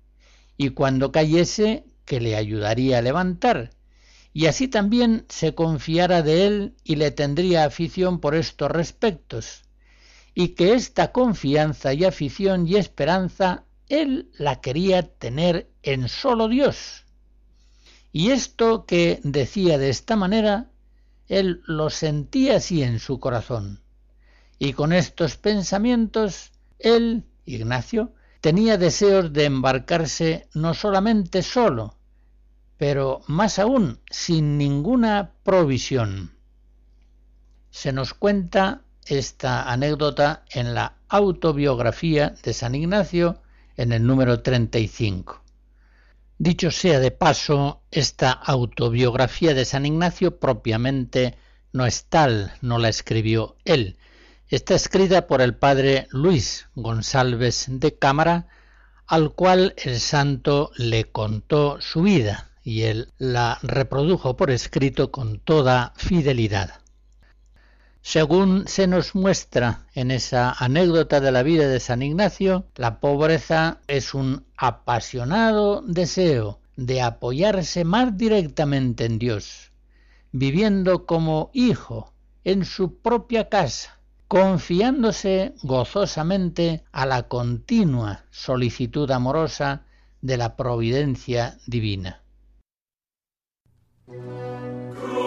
y 0.55 0.69
cuando 0.69 1.11
cayese 1.11 1.83
que 2.05 2.21
le 2.21 2.37
ayudaría 2.37 2.99
a 2.99 3.01
levantar, 3.01 3.71
y 4.35 4.47
así 4.47 4.67
también 4.67 5.25
se 5.29 5.55
confiara 5.55 6.21
de 6.21 6.45
él 6.45 6.75
y 6.83 6.97
le 6.97 7.11
tendría 7.11 7.63
afición 7.63 8.19
por 8.19 8.35
estos 8.35 8.69
respectos, 8.69 9.63
y 10.33 10.49
que 10.49 10.73
esta 10.73 11.13
confianza 11.13 11.93
y 11.93 12.03
afición 12.03 12.67
y 12.67 12.75
esperanza 12.75 13.63
él 13.87 14.29
la 14.37 14.59
quería 14.59 15.03
tener 15.03 15.71
en 15.83 16.09
solo 16.09 16.49
Dios. 16.49 17.05
Y 18.11 18.31
esto 18.31 18.85
que 18.85 19.21
decía 19.23 19.77
de 19.77 19.89
esta 19.89 20.17
manera, 20.17 20.69
él 21.29 21.61
lo 21.65 21.89
sentía 21.89 22.57
así 22.57 22.83
en 22.83 22.99
su 22.99 23.21
corazón 23.21 23.85
y 24.59 24.73
con 24.73 24.91
estos 24.91 25.37
pensamientos, 25.37 26.51
él, 26.77 27.23
Ignacio, 27.45 28.13
tenía 28.41 28.77
deseos 28.77 29.31
de 29.31 29.45
embarcarse 29.45 30.49
no 30.53 30.73
solamente 30.73 31.41
solo, 31.41 31.97
pero 32.77 33.21
más 33.27 33.59
aún 33.59 33.99
sin 34.09 34.57
ninguna 34.57 35.31
provisión. 35.43 36.35
Se 37.69 37.93
nos 37.93 38.13
cuenta 38.13 38.81
esta 39.05 39.71
anécdota 39.71 40.45
en 40.49 40.73
la 40.73 40.97
autobiografía 41.07 42.35
de 42.43 42.53
San 42.53 42.75
Ignacio 42.75 43.41
en 43.77 43.91
el 43.91 44.05
número 44.05 44.41
35. 44.41 45.41
Dicho 46.37 46.71
sea 46.71 46.99
de 46.99 47.11
paso, 47.11 47.81
esta 47.91 48.31
autobiografía 48.31 49.53
de 49.53 49.63
San 49.63 49.85
Ignacio 49.85 50.39
propiamente 50.39 51.37
no 51.71 51.85
es 51.85 52.05
tal, 52.05 52.53
no 52.61 52.77
la 52.77 52.89
escribió 52.89 53.55
él, 53.63 53.97
Está 54.47 54.75
escrita 54.75 55.25
por 55.25 55.41
el 55.41 55.55
padre 55.55 56.07
Luis 56.11 56.67
González 56.75 57.65
de 57.67 57.97
Cámara, 57.97 58.47
al 59.07 59.33
cual 59.33 59.73
el 59.77 59.99
santo 59.99 60.71
le 60.75 61.05
contó 61.05 61.81
su 61.81 62.03
vida 62.03 62.54
y 62.65 62.81
él 62.81 63.13
la 63.19 63.59
reprodujo 63.61 64.35
por 64.35 64.49
escrito 64.49 65.11
con 65.11 65.39
toda 65.39 65.93
fidelidad. 65.95 66.81
Según 68.01 68.67
se 68.67 68.87
nos 68.87 69.13
muestra 69.15 69.85
en 69.93 70.09
esa 70.11 70.51
anécdota 70.51 71.21
de 71.21 71.31
la 71.31 71.43
vida 71.43 71.67
de 71.67 71.79
San 71.79 72.01
Ignacio, 72.01 72.65
la 72.75 72.99
pobreza 72.99 73.79
es 73.87 74.13
un 74.13 74.45
apasionado 74.57 75.83
deseo 75.85 76.59
de 76.75 77.01
apoyarse 77.01 77.85
más 77.85 78.17
directamente 78.17 79.05
en 79.05 79.19
Dios, 79.19 79.71
viviendo 80.31 81.05
como 81.05 81.51
hijo 81.53 82.13
en 82.43 82.65
su 82.65 82.97
propia 82.97 83.47
casa, 83.47 83.99
confiándose 84.27 85.53
gozosamente 85.61 86.83
a 86.91 87.05
la 87.05 87.27
continua 87.27 88.25
solicitud 88.31 89.09
amorosa 89.11 89.83
de 90.21 90.37
la 90.37 90.55
providencia 90.55 91.57
divina. 91.67 92.24
Cool. 94.07 95.24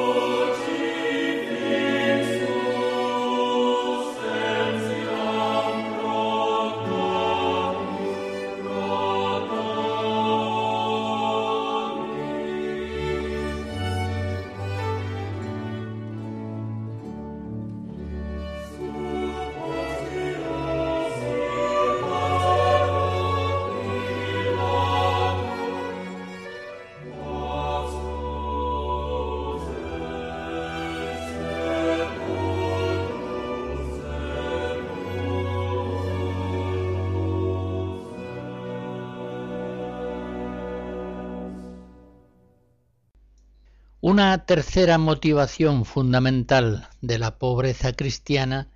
Una 44.18 44.44
tercera 44.44 44.98
motivación 44.98 45.84
fundamental 45.84 46.88
de 47.00 47.20
la 47.20 47.38
pobreza 47.38 47.92
cristiana 47.92 48.68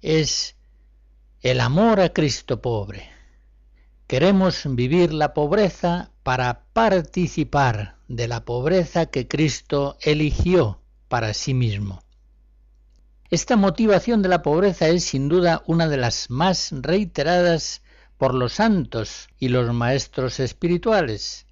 es 0.00 0.56
el 1.42 1.60
amor 1.60 2.00
a 2.00 2.14
Cristo 2.14 2.62
pobre. 2.62 3.10
Queremos 4.06 4.62
vivir 4.64 5.12
la 5.12 5.34
pobreza 5.34 6.12
para 6.22 6.64
participar 6.72 7.96
de 8.08 8.26
la 8.26 8.46
pobreza 8.46 9.04
que 9.04 9.28
Cristo 9.28 9.98
eligió 10.00 10.80
para 11.08 11.34
sí 11.34 11.52
mismo. 11.52 12.02
Esta 13.28 13.56
motivación 13.56 14.22
de 14.22 14.30
la 14.30 14.40
pobreza 14.40 14.88
es 14.88 15.04
sin 15.04 15.28
duda 15.28 15.62
una 15.66 15.88
de 15.88 15.98
las 15.98 16.30
más 16.30 16.70
reiteradas 16.72 17.82
por 18.16 18.32
los 18.32 18.54
santos 18.54 19.28
y 19.38 19.48
los 19.48 19.74
maestros 19.74 20.40
espirituales 20.40 21.44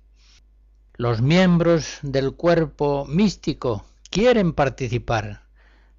los 0.98 1.22
miembros 1.22 2.00
del 2.02 2.34
cuerpo 2.34 3.06
místico 3.06 3.84
quieren 4.10 4.52
participar 4.52 5.44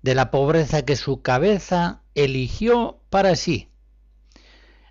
de 0.02 0.14
la 0.14 0.30
pobreza 0.30 0.84
que 0.84 0.97
su 0.97 1.22
cabeza 1.22 2.02
eligió 2.16 3.00
para 3.10 3.38
sí. 3.38 3.70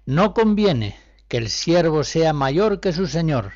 No 0.07 0.33
conviene 0.33 0.97
que 1.29 1.37
el 1.37 1.51
siervo 1.51 2.05
sea 2.05 2.33
mayor 2.33 2.81
que 2.81 2.95
su 2.95 3.07
señor, 3.07 3.53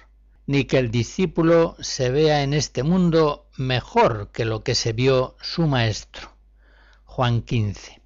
ni 0.46 0.66
que 0.66 0.76
el 0.76 0.90
discípulo 0.90 1.74
se 1.80 2.11
vea 2.11 2.42
en 2.42 2.53
este 2.53 2.82
mundo 2.82 3.46
mejor 3.57 4.28
que 4.30 4.44
lo 4.44 4.62
que 4.62 4.74
se 4.74 4.92
vio 4.92 5.36
su 5.40 5.66
maestro. 5.66 6.32
Juan 7.07 7.40
15. 7.40 8.03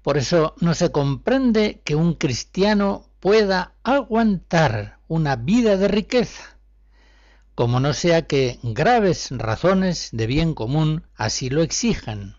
Por 0.00 0.16
eso 0.16 0.54
no 0.62 0.72
se 0.72 0.90
comprende 0.90 1.82
que 1.84 1.96
un 1.96 2.14
cristiano 2.14 3.04
pueda 3.20 3.74
aguantar 3.82 5.00
una 5.06 5.36
vida 5.36 5.76
de 5.76 5.88
riqueza 5.88 6.57
como 7.58 7.80
no 7.80 7.92
sea 7.92 8.28
que 8.28 8.60
graves 8.62 9.30
razones 9.32 10.10
de 10.12 10.28
bien 10.28 10.54
común 10.54 11.02
así 11.16 11.50
lo 11.50 11.60
exijan. 11.62 12.36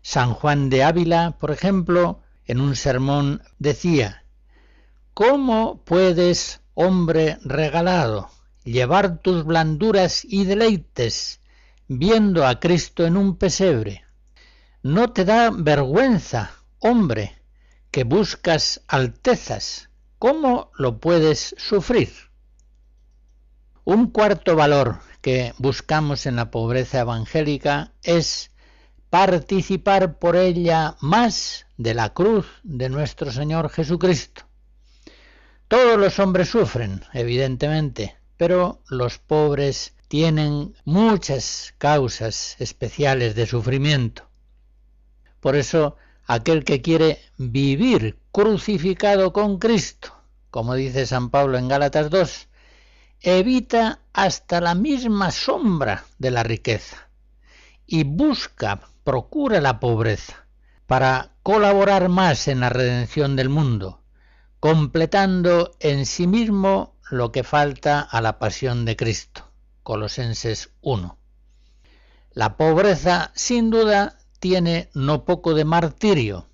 San 0.00 0.32
Juan 0.32 0.70
de 0.70 0.84
Ávila, 0.84 1.38
por 1.40 1.50
ejemplo, 1.50 2.20
en 2.46 2.60
un 2.60 2.76
sermón 2.76 3.42
decía, 3.58 4.26
¿Cómo 5.12 5.82
puedes, 5.84 6.60
hombre 6.74 7.38
regalado, 7.42 8.30
llevar 8.62 9.18
tus 9.18 9.44
blanduras 9.44 10.24
y 10.24 10.44
deleites 10.44 11.40
viendo 11.88 12.46
a 12.46 12.60
Cristo 12.60 13.04
en 13.04 13.16
un 13.16 13.36
pesebre? 13.36 14.04
¿No 14.84 15.12
te 15.12 15.24
da 15.24 15.50
vergüenza, 15.50 16.52
hombre, 16.78 17.34
que 17.90 18.04
buscas 18.04 18.82
altezas? 18.86 19.90
¿Cómo 20.20 20.70
lo 20.78 21.00
puedes 21.00 21.56
sufrir? 21.58 22.33
Un 23.86 24.10
cuarto 24.10 24.56
valor 24.56 25.00
que 25.20 25.52
buscamos 25.58 26.24
en 26.24 26.36
la 26.36 26.50
pobreza 26.50 27.00
evangélica 27.00 27.92
es 28.02 28.50
participar 29.10 30.18
por 30.18 30.36
ella 30.36 30.96
más 31.00 31.66
de 31.76 31.92
la 31.92 32.14
cruz 32.14 32.46
de 32.62 32.88
nuestro 32.88 33.30
Señor 33.30 33.68
Jesucristo. 33.68 34.44
Todos 35.68 35.98
los 35.98 36.18
hombres 36.18 36.48
sufren, 36.48 37.02
evidentemente, 37.12 38.16
pero 38.38 38.80
los 38.88 39.18
pobres 39.18 39.94
tienen 40.08 40.74
muchas 40.86 41.74
causas 41.76 42.56
especiales 42.60 43.34
de 43.34 43.46
sufrimiento. 43.46 44.30
Por 45.40 45.56
eso, 45.56 45.96
aquel 46.24 46.64
que 46.64 46.80
quiere 46.80 47.18
vivir 47.36 48.18
crucificado 48.32 49.34
con 49.34 49.58
Cristo, 49.58 50.14
como 50.50 50.74
dice 50.74 51.06
San 51.06 51.28
Pablo 51.28 51.58
en 51.58 51.68
Gálatas 51.68 52.08
2, 52.08 52.48
evita 53.24 54.00
hasta 54.12 54.60
la 54.60 54.74
misma 54.74 55.30
sombra 55.30 56.04
de 56.18 56.30
la 56.30 56.42
riqueza 56.42 57.08
y 57.86 58.04
busca, 58.04 58.82
procura 59.02 59.62
la 59.62 59.80
pobreza 59.80 60.46
para 60.86 61.32
colaborar 61.42 62.10
más 62.10 62.48
en 62.48 62.60
la 62.60 62.68
redención 62.68 63.34
del 63.34 63.48
mundo, 63.48 64.02
completando 64.60 65.74
en 65.80 66.04
sí 66.04 66.26
mismo 66.26 66.96
lo 67.10 67.32
que 67.32 67.44
falta 67.44 68.00
a 68.00 68.20
la 68.20 68.38
pasión 68.38 68.84
de 68.84 68.94
Cristo. 68.94 69.50
Colosenses 69.82 70.70
1. 70.82 71.18
La 72.32 72.58
pobreza, 72.58 73.32
sin 73.34 73.70
duda, 73.70 74.18
tiene 74.38 74.90
no 74.92 75.24
poco 75.24 75.54
de 75.54 75.64
martirio. 75.64 76.46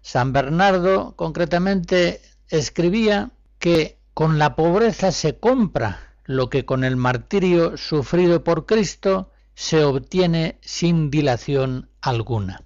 San 0.00 0.32
Bernardo, 0.32 1.16
concretamente, 1.16 2.20
escribía 2.48 3.32
que 3.58 3.98
con 4.16 4.38
la 4.38 4.56
pobreza 4.56 5.12
se 5.12 5.38
compra 5.38 6.14
lo 6.24 6.48
que 6.48 6.64
con 6.64 6.84
el 6.84 6.96
martirio 6.96 7.76
sufrido 7.76 8.42
por 8.42 8.64
Cristo 8.64 9.30
se 9.54 9.84
obtiene 9.84 10.58
sin 10.62 11.10
dilación 11.10 11.90
alguna. 12.00 12.62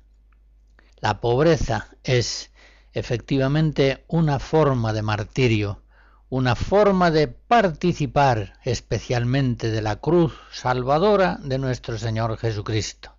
La 1.00 1.20
pobreza 1.20 1.88
es 2.04 2.52
efectivamente 2.92 4.04
una 4.06 4.38
forma 4.38 4.92
de 4.92 5.02
martirio, 5.02 5.82
una 6.28 6.54
forma 6.54 7.10
de 7.10 7.26
participar 7.26 8.52
especialmente 8.62 9.72
de 9.72 9.82
la 9.82 9.96
cruz 9.96 10.32
salvadora 10.52 11.40
de 11.42 11.58
nuestro 11.58 11.98
Señor 11.98 12.36
Jesucristo. 12.36 13.16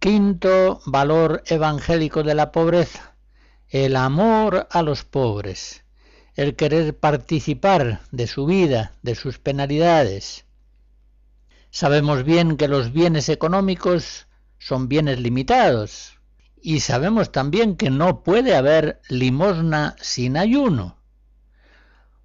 Quinto 0.00 0.80
valor 0.86 1.44
evangélico 1.46 2.24
de 2.24 2.34
la 2.34 2.50
pobreza, 2.50 3.14
el 3.68 3.94
amor 3.94 4.66
a 4.72 4.82
los 4.82 5.04
pobres, 5.04 5.83
el 6.36 6.56
querer 6.56 6.98
participar 6.98 8.00
de 8.10 8.26
su 8.26 8.46
vida, 8.46 8.92
de 9.02 9.14
sus 9.14 9.38
penalidades. 9.38 10.44
Sabemos 11.70 12.24
bien 12.24 12.56
que 12.56 12.68
los 12.68 12.92
bienes 12.92 13.28
económicos 13.28 14.26
son 14.58 14.88
bienes 14.88 15.20
limitados 15.20 16.18
y 16.60 16.80
sabemos 16.80 17.30
también 17.30 17.76
que 17.76 17.90
no 17.90 18.22
puede 18.22 18.56
haber 18.56 19.00
limosna 19.08 19.94
sin 20.00 20.36
ayuno. 20.36 20.96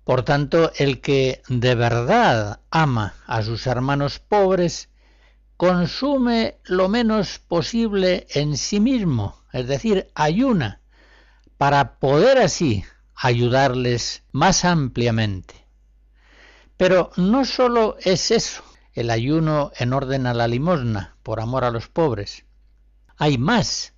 Por 0.03 0.23
tanto, 0.23 0.71
el 0.77 1.01
que 1.01 1.43
de 1.49 1.75
verdad 1.75 2.61
ama 2.71 3.13
a 3.27 3.43
sus 3.43 3.67
hermanos 3.67 4.19
pobres, 4.19 4.89
consume 5.55 6.57
lo 6.63 6.89
menos 6.89 7.37
posible 7.39 8.25
en 8.33 8.57
sí 8.57 8.79
mismo, 8.79 9.43
es 9.51 9.67
decir, 9.67 10.09
ayuna, 10.15 10.81
para 11.57 11.99
poder 11.99 12.39
así 12.39 12.85
ayudarles 13.21 14.23
más 14.31 14.63
ampliamente. 14.63 15.53
Pero 16.77 17.11
no 17.17 17.43
sólo 17.43 17.97
es 17.99 18.31
eso, 18.31 18.63
el 18.93 19.09
ayuno 19.09 19.73
en 19.77 19.91
orden 19.91 20.25
a 20.25 20.33
la 20.33 20.47
limosna, 20.47 21.17
por 21.21 21.41
amor 21.41 21.65
a 21.65 21.69
los 21.69 21.89
pobres. 21.89 22.45
Hay 23.17 23.37
más. 23.37 23.93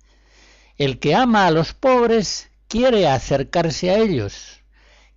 El 0.76 0.98
que 0.98 1.14
ama 1.14 1.46
a 1.46 1.52
los 1.52 1.72
pobres 1.72 2.50
quiere 2.66 3.06
acercarse 3.06 3.90
a 3.90 3.98
ellos, 3.98 4.60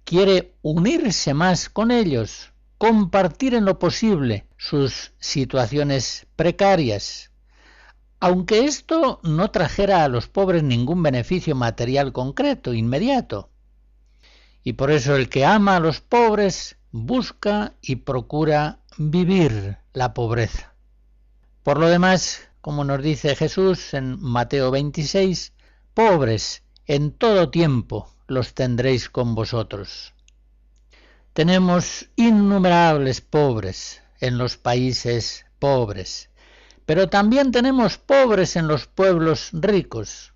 quiere 0.03 0.53
unirse 0.61 1.33
más 1.33 1.67
con 1.67 1.89
ellos, 1.89 2.51
compartir 2.77 3.55
en 3.55 3.65
lo 3.65 3.79
posible 3.79 4.45
sus 4.55 5.13
situaciones 5.17 6.27
precarias, 6.35 7.31
aunque 8.19 8.65
esto 8.65 9.19
no 9.23 9.49
trajera 9.49 10.03
a 10.03 10.09
los 10.09 10.27
pobres 10.27 10.61
ningún 10.61 11.01
beneficio 11.01 11.55
material 11.55 12.13
concreto, 12.13 12.71
inmediato. 12.71 13.49
Y 14.65 14.73
por 14.73 14.91
eso 14.91 15.15
el 15.15 15.29
que 15.29 15.45
ama 15.45 15.77
a 15.77 15.79
los 15.79 16.01
pobres 16.01 16.75
busca 16.91 17.75
y 17.81 17.97
procura 17.97 18.79
vivir 18.97 19.77
la 19.93 20.13
pobreza. 20.13 20.73
Por 21.61 21.79
lo 21.79 21.87
demás, 21.87 22.49
como 22.61 22.83
nos 22.83 23.01
dice 23.03 23.35
Jesús 23.35 23.93
en 23.93 24.19
Mateo 24.19 24.71
26, 24.71 25.53
pobres 25.93 26.63
en 26.87 27.11
todo 27.11 27.51
tiempo 27.51 28.11
los 28.27 28.53
tendréis 28.55 29.07
con 29.09 29.35
vosotros. 29.35 30.13
Tenemos 31.33 32.09
innumerables 32.15 33.21
pobres 33.21 34.01
en 34.19 34.39
los 34.39 34.57
países 34.57 35.45
pobres, 35.59 36.31
pero 36.87 37.07
también 37.07 37.51
tenemos 37.51 37.99
pobres 37.99 38.55
en 38.55 38.67
los 38.67 38.87
pueblos 38.87 39.49
ricos. 39.53 40.34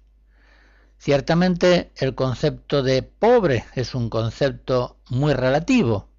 Ciertamente 1.00 1.92
el 1.96 2.14
concepto 2.14 2.84
de 2.84 3.04
pobre 3.04 3.64
es 3.74 3.96
un 3.96 4.10
concepto 4.10 4.98
muy 5.10 5.34
relativo. 5.34 6.10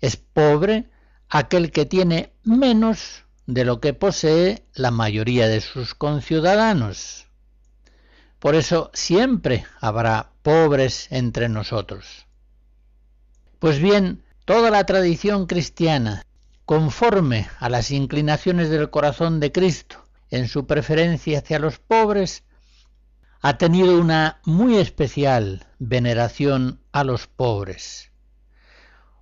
Es 0.00 0.16
pobre 0.16 0.90
aquel 1.28 1.70
que 1.70 1.86
tiene 1.86 2.32
menos 2.42 3.24
de 3.46 3.64
lo 3.64 3.80
que 3.80 3.94
posee 3.94 4.66
la 4.74 4.90
mayoría 4.90 5.46
de 5.46 5.60
sus 5.60 5.94
conciudadanos. 5.94 7.28
Por 8.40 8.56
eso 8.56 8.90
siempre 8.94 9.64
habrá 9.80 10.32
pobres 10.42 11.06
entre 11.10 11.48
nosotros. 11.48 12.26
Pues 13.60 13.78
bien, 13.78 14.24
toda 14.44 14.70
la 14.70 14.86
tradición 14.86 15.46
cristiana, 15.46 16.26
conforme 16.64 17.48
a 17.60 17.68
las 17.68 17.92
inclinaciones 17.92 18.70
del 18.70 18.90
corazón 18.90 19.38
de 19.38 19.52
Cristo 19.52 20.04
en 20.30 20.48
su 20.48 20.66
preferencia 20.66 21.38
hacia 21.38 21.60
los 21.60 21.78
pobres, 21.78 22.42
ha 23.42 23.56
tenido 23.56 23.98
una 23.98 24.40
muy 24.44 24.76
especial 24.76 25.66
veneración 25.78 26.80
a 26.92 27.04
los 27.04 27.26
pobres. 27.26 28.10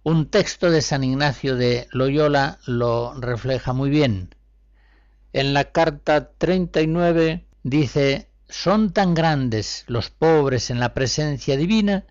Un 0.02 0.28
texto 0.28 0.70
de 0.70 0.82
San 0.82 1.04
Ignacio 1.04 1.54
de 1.54 1.86
Loyola 1.92 2.58
lo 2.66 3.14
refleja 3.14 3.72
muy 3.72 3.90
bien. 3.90 4.34
En 5.32 5.54
la 5.54 5.70
carta 5.70 6.32
39 6.32 7.46
dice, 7.62 8.30
son 8.48 8.92
tan 8.92 9.14
grandes 9.14 9.84
los 9.86 10.10
pobres 10.10 10.70
en 10.70 10.80
la 10.80 10.94
presencia 10.94 11.56
divina 11.56 12.04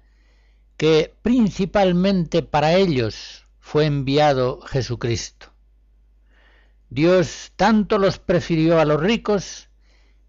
que 0.77 1.13
principalmente 1.23 2.41
para 2.41 2.75
ellos 2.75 3.47
fue 3.59 3.85
enviado 3.85 4.61
Jesucristo. 4.61 5.47
Dios 6.89 7.51
tanto 7.57 7.97
los 7.97 8.17
prefirió 8.19 8.79
a 8.79 8.85
los 8.85 9.01
ricos 9.01 9.67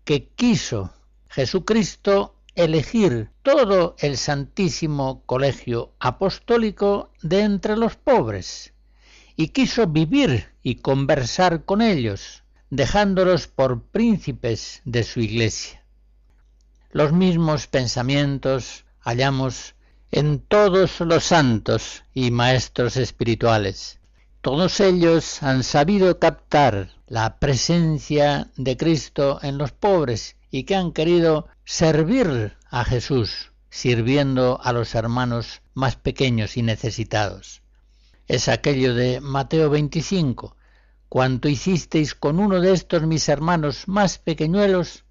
que 0.05 0.29
quiso 0.31 0.93
Jesucristo 1.29 2.35
elegir 2.55 3.31
todo 3.43 3.95
el 3.99 4.17
santísimo 4.17 5.23
colegio 5.27 5.93
apostólico 6.01 7.13
de 7.23 7.43
entre 7.43 7.77
los 7.77 7.97
pobres, 7.97 8.73
y 9.37 9.49
quiso 9.49 9.87
vivir 9.87 10.49
y 10.63 10.77
conversar 10.77 11.65
con 11.65 11.83
ellos, 11.83 12.43
dejándolos 12.71 13.47
por 13.47 13.83
príncipes 13.83 14.83
de 14.85 15.05
su 15.05 15.21
iglesia. 15.21 15.85
Los 16.91 17.13
mismos 17.13 17.69
pensamientos 17.69 18.85
hallamos 19.01 19.77
en 20.11 20.41
todos 20.41 21.01
los 21.01 21.25
santos 21.25 22.03
y 22.15 22.31
maestros 22.31 22.97
espirituales. 22.97 24.01
Todos 24.41 24.81
ellos 24.81 25.43
han 25.43 25.63
sabido 25.63 26.19
captar 26.19 26.91
la 27.07 27.39
presencia 27.39 28.51
de 28.57 28.77
Cristo 28.77 29.39
en 29.43 29.59
los 29.59 29.71
pobres 29.73 30.38
y 30.51 30.65
que 30.65 30.77
han 30.77 30.93
querido 30.93 31.49
servir 31.65 32.57
a 32.71 32.85
Jesús, 32.85 33.53
sirviendo 33.71 34.61
a 34.63 34.73
los 34.73 34.95
hermanos 34.95 35.63
más 35.75 35.97
pequeños 35.97 36.57
y 36.57 36.63
necesitados. 36.63 37.63
Es 38.27 38.49
aquello 38.49 38.95
de 38.95 39.21
Mateo 39.21 39.71
25, 39.71 40.57
cuanto 41.09 41.49
hicisteis 41.49 42.15
con 42.15 42.39
uno 42.39 42.61
de 42.61 42.73
estos 42.73 43.03
mis 43.03 43.29
hermanos 43.29 43.89
más 43.89 44.19
pequeñuelos, 44.19 45.05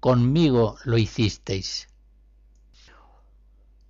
conmigo 0.00 0.76
lo 0.84 0.98
hicisteis. 0.98 1.88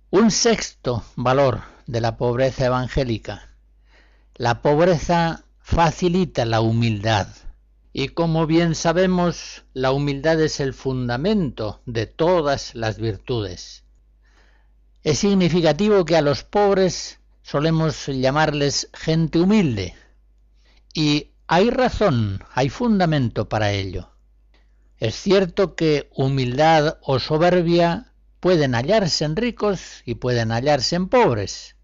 Un 0.09 0.31
sexto 0.31 1.03
valor 1.15 1.61
de 1.87 2.01
la 2.01 2.17
pobreza 2.17 2.65
evangélica. 2.65 3.49
La 4.35 4.61
pobreza 4.61 5.43
facilita 5.59 6.45
la 6.45 6.61
humildad. 6.61 7.27
Y 7.95 8.09
como 8.09 8.47
bien 8.47 8.73
sabemos, 8.73 9.65
la 9.73 9.91
humildad 9.91 10.41
es 10.41 10.59
el 10.59 10.73
fundamento 10.73 11.81
de 11.85 12.07
todas 12.07 12.73
las 12.73 12.97
virtudes. 12.97 13.83
Es 15.03 15.19
significativo 15.19 16.03
que 16.03 16.17
a 16.17 16.23
los 16.23 16.43
pobres 16.43 17.19
solemos 17.43 18.07
llamarles 18.07 18.89
gente 18.95 19.39
humilde. 19.39 19.93
Y 20.91 21.33
hay 21.45 21.69
razón, 21.69 22.43
hay 22.53 22.69
fundamento 22.69 23.47
para 23.47 23.71
ello. 23.71 24.09
Es 24.97 25.13
cierto 25.13 25.75
que 25.75 26.09
humildad 26.15 26.97
o 27.01 27.19
soberbia 27.19 28.13
pueden 28.39 28.73
hallarse 28.73 29.25
en 29.25 29.35
ricos 29.35 30.01
y 30.03 30.15
pueden 30.15 30.51
hallarse 30.51 30.95
en 30.95 31.09
pobres. 31.09 31.75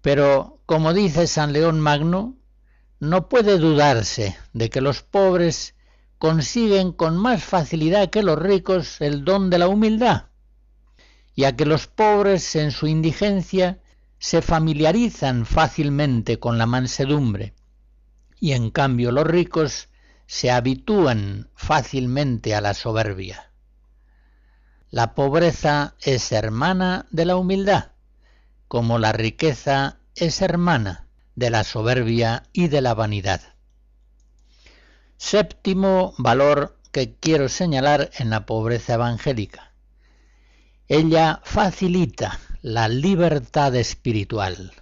Pero, 0.00 0.62
como 0.64 0.94
dice 0.94 1.26
San 1.26 1.52
León 1.52 1.78
Magno, 1.78 2.39
no 3.00 3.30
puede 3.30 3.58
dudarse 3.58 4.36
de 4.52 4.68
que 4.68 4.82
los 4.82 5.02
pobres 5.02 5.74
consiguen 6.18 6.92
con 6.92 7.16
más 7.16 7.42
facilidad 7.42 8.10
que 8.10 8.22
los 8.22 8.38
ricos 8.38 9.00
el 9.00 9.24
don 9.24 9.48
de 9.48 9.58
la 9.58 9.68
humildad, 9.68 10.26
y 11.34 11.44
a 11.44 11.56
que 11.56 11.64
los 11.64 11.86
pobres 11.86 12.54
en 12.56 12.70
su 12.70 12.86
indigencia 12.86 13.80
se 14.18 14.42
familiarizan 14.42 15.46
fácilmente 15.46 16.38
con 16.38 16.58
la 16.58 16.66
mansedumbre, 16.66 17.54
y 18.38 18.52
en 18.52 18.70
cambio 18.70 19.12
los 19.12 19.26
ricos 19.26 19.88
se 20.26 20.50
habitúan 20.50 21.48
fácilmente 21.54 22.54
a 22.54 22.60
la 22.60 22.74
soberbia. 22.74 23.50
La 24.90 25.14
pobreza 25.14 25.94
es 26.02 26.32
hermana 26.32 27.06
de 27.10 27.24
la 27.24 27.36
humildad, 27.36 27.92
como 28.68 28.98
la 28.98 29.12
riqueza 29.12 30.00
es 30.14 30.42
hermana 30.42 31.06
de 31.40 31.48
la 31.48 31.64
soberbia 31.64 32.42
y 32.52 32.68
de 32.68 32.82
la 32.82 32.92
vanidad. 32.92 33.40
Séptimo 35.16 36.12
valor 36.18 36.76
que 36.92 37.14
quiero 37.18 37.48
señalar 37.48 38.10
en 38.18 38.28
la 38.28 38.44
pobreza 38.44 38.92
evangélica. 38.92 39.72
Ella 40.86 41.40
facilita 41.42 42.38
la 42.60 42.88
libertad 42.88 43.74
espiritual. 43.74 44.72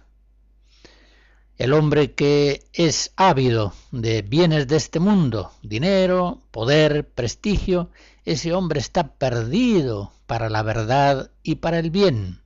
El 1.58 1.74
hombre 1.74 2.14
que 2.14 2.66
es 2.72 3.12
ávido 3.14 3.72
de 3.92 4.22
bienes 4.22 4.66
de 4.66 4.78
este 4.78 4.98
mundo, 4.98 5.52
dinero, 5.62 6.42
poder, 6.50 7.08
prestigio, 7.08 7.90
ese 8.24 8.52
hombre 8.52 8.80
está 8.80 9.14
perdido 9.14 10.12
para 10.26 10.50
la 10.50 10.64
verdad 10.64 11.30
y 11.44 11.56
para 11.56 11.78
el 11.78 11.92
bien. 11.92 12.42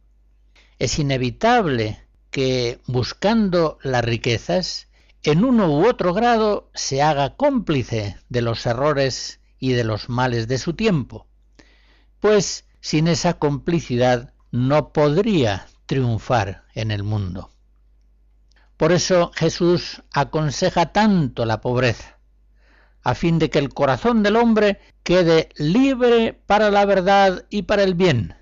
Es 0.78 0.98
inevitable 0.98 2.02
que 2.32 2.80
buscando 2.86 3.78
las 3.82 4.04
riquezas, 4.04 4.88
en 5.22 5.44
uno 5.44 5.68
u 5.68 5.86
otro 5.86 6.14
grado 6.14 6.70
se 6.74 7.02
haga 7.02 7.36
cómplice 7.36 8.16
de 8.30 8.42
los 8.42 8.66
errores 8.66 9.38
y 9.60 9.72
de 9.72 9.84
los 9.84 10.08
males 10.08 10.48
de 10.48 10.58
su 10.58 10.72
tiempo, 10.72 11.28
pues 12.18 12.64
sin 12.80 13.06
esa 13.06 13.34
complicidad 13.34 14.32
no 14.50 14.92
podría 14.92 15.66
triunfar 15.86 16.64
en 16.74 16.90
el 16.90 17.04
mundo. 17.04 17.50
Por 18.78 18.92
eso 18.92 19.30
Jesús 19.34 20.02
aconseja 20.10 20.86
tanto 20.86 21.44
la 21.44 21.60
pobreza, 21.60 22.18
a 23.02 23.14
fin 23.14 23.38
de 23.38 23.50
que 23.50 23.58
el 23.58 23.74
corazón 23.74 24.22
del 24.22 24.36
hombre 24.36 24.80
quede 25.02 25.50
libre 25.56 26.40
para 26.46 26.70
la 26.70 26.86
verdad 26.86 27.44
y 27.50 27.62
para 27.62 27.82
el 27.82 27.94
bien, 27.94 28.34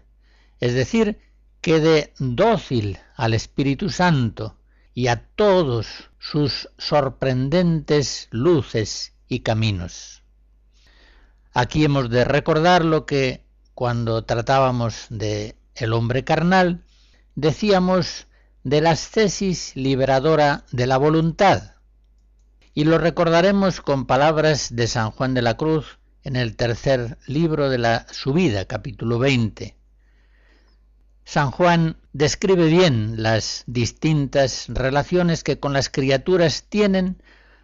es 0.60 0.74
decir, 0.74 1.18
quede 1.60 2.14
dócil 2.18 2.98
al 3.16 3.34
Espíritu 3.34 3.90
Santo 3.90 4.56
y 4.94 5.08
a 5.08 5.26
todos 5.34 6.10
sus 6.18 6.68
sorprendentes 6.78 8.28
luces 8.30 9.14
y 9.28 9.40
caminos. 9.40 10.22
Aquí 11.52 11.84
hemos 11.84 12.10
de 12.10 12.24
recordar 12.24 12.84
lo 12.84 13.06
que 13.06 13.44
cuando 13.74 14.24
tratábamos 14.24 15.06
de 15.10 15.56
el 15.74 15.92
hombre 15.92 16.24
carnal, 16.24 16.84
decíamos 17.34 18.26
de 18.62 18.80
la 18.80 18.90
ascesis 18.90 19.74
liberadora 19.74 20.64
de 20.70 20.86
la 20.86 20.98
voluntad. 20.98 21.76
Y 22.74 22.84
lo 22.84 22.98
recordaremos 22.98 23.80
con 23.80 24.06
palabras 24.06 24.74
de 24.74 24.86
San 24.86 25.10
Juan 25.10 25.34
de 25.34 25.42
la 25.42 25.56
Cruz 25.56 25.98
en 26.22 26.36
el 26.36 26.56
tercer 26.56 27.18
libro 27.26 27.70
de 27.70 27.78
la 27.78 28.06
Subida, 28.10 28.66
capítulo 28.66 29.18
20. 29.18 29.79
San 31.32 31.52
Juan 31.52 31.96
describe 32.12 32.66
bien 32.66 33.22
las 33.22 33.62
distintas 33.68 34.64
relaciones 34.66 35.44
que 35.44 35.60
con 35.60 35.72
las 35.72 35.88
criaturas 35.88 36.64
tienen 36.68 37.22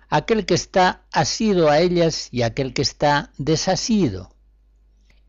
aquel 0.09 0.47
que 0.47 0.55
está 0.55 1.03
asido 1.11 1.69
a 1.69 1.81
ellas 1.81 2.29
y 2.31 2.43
aquel 2.43 2.73
que 2.73 2.83
está 2.83 3.33
desasido 3.39 4.31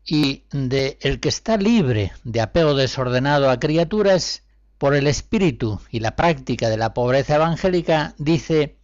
y 0.04 0.44
de 0.52 0.98
el 1.00 1.18
que 1.18 1.28
está 1.28 1.56
libre 1.56 2.12
de 2.22 2.40
apego 2.40 2.74
desordenado 2.74 3.50
a 3.50 3.58
criaturas 3.58 4.44
por 4.78 4.94
el 4.94 5.08
espíritu 5.08 5.80
y 5.90 5.98
la 5.98 6.14
práctica 6.14 6.68
de 6.68 6.76
la 6.76 6.94
pobreza 6.94 7.34
evangélica, 7.34 8.14
dice, 8.18 8.78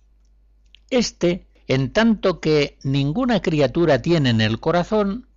Este, 0.90 1.46
en 1.68 1.92
tanto 1.92 2.40
que 2.40 2.76
ninguna 2.82 3.40
criatura 3.40 4.02
tiene 4.02 4.30
en 4.30 4.40
el 4.40 4.58
corazón, 4.58 5.28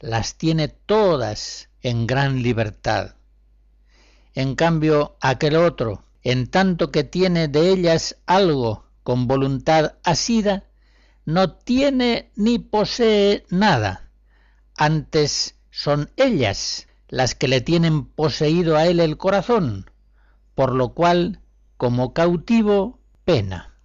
las 0.00 0.38
tiene 0.38 0.68
todas 0.68 1.68
en 1.82 2.06
gran 2.06 2.42
libertad. 2.42 3.15
En 4.36 4.54
cambio, 4.54 5.16
aquel 5.20 5.56
otro, 5.56 6.04
en 6.22 6.46
tanto 6.46 6.92
que 6.92 7.02
tiene 7.02 7.48
de 7.48 7.70
ellas 7.72 8.16
algo 8.26 8.84
con 9.02 9.26
voluntad 9.26 9.96
asida, 10.04 10.62
no 11.24 11.54
tiene 11.54 12.30
ni 12.36 12.60
posee 12.60 13.44
nada 13.50 14.06
antes 14.76 15.56
son 15.70 16.10
ellas 16.16 16.86
las 17.08 17.34
que 17.34 17.48
le 17.48 17.60
tienen 17.60 18.04
poseído 18.04 18.76
a 18.76 18.86
él 18.86 19.00
el 19.00 19.16
corazón, 19.16 19.90
por 20.54 20.74
lo 20.74 20.92
cual, 20.92 21.40
como 21.76 22.12
cautivo, 22.12 22.98
pena. 23.24 23.75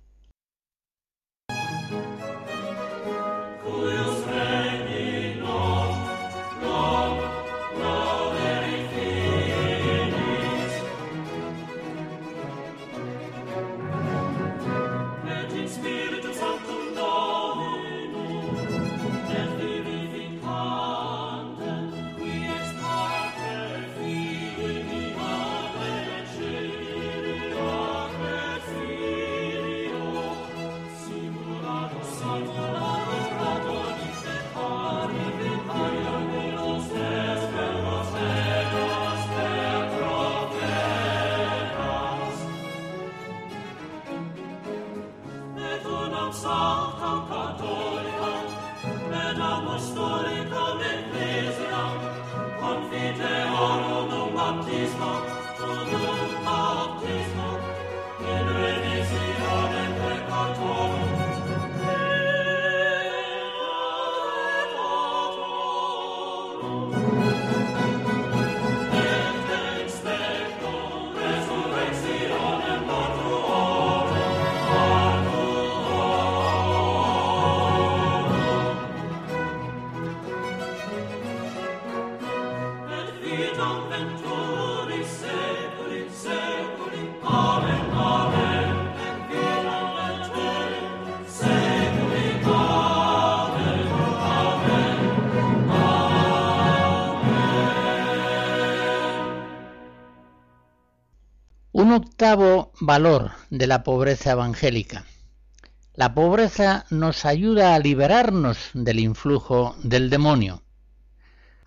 Valor 102.91 103.31
de 103.49 103.67
la 103.67 103.83
pobreza 103.83 104.31
evangélica. 104.31 105.05
La 105.93 106.13
pobreza 106.13 106.85
nos 106.89 107.23
ayuda 107.23 107.73
a 107.73 107.79
liberarnos 107.79 108.57
del 108.73 108.99
influjo 108.99 109.77
del 109.81 110.09
demonio. 110.09 110.61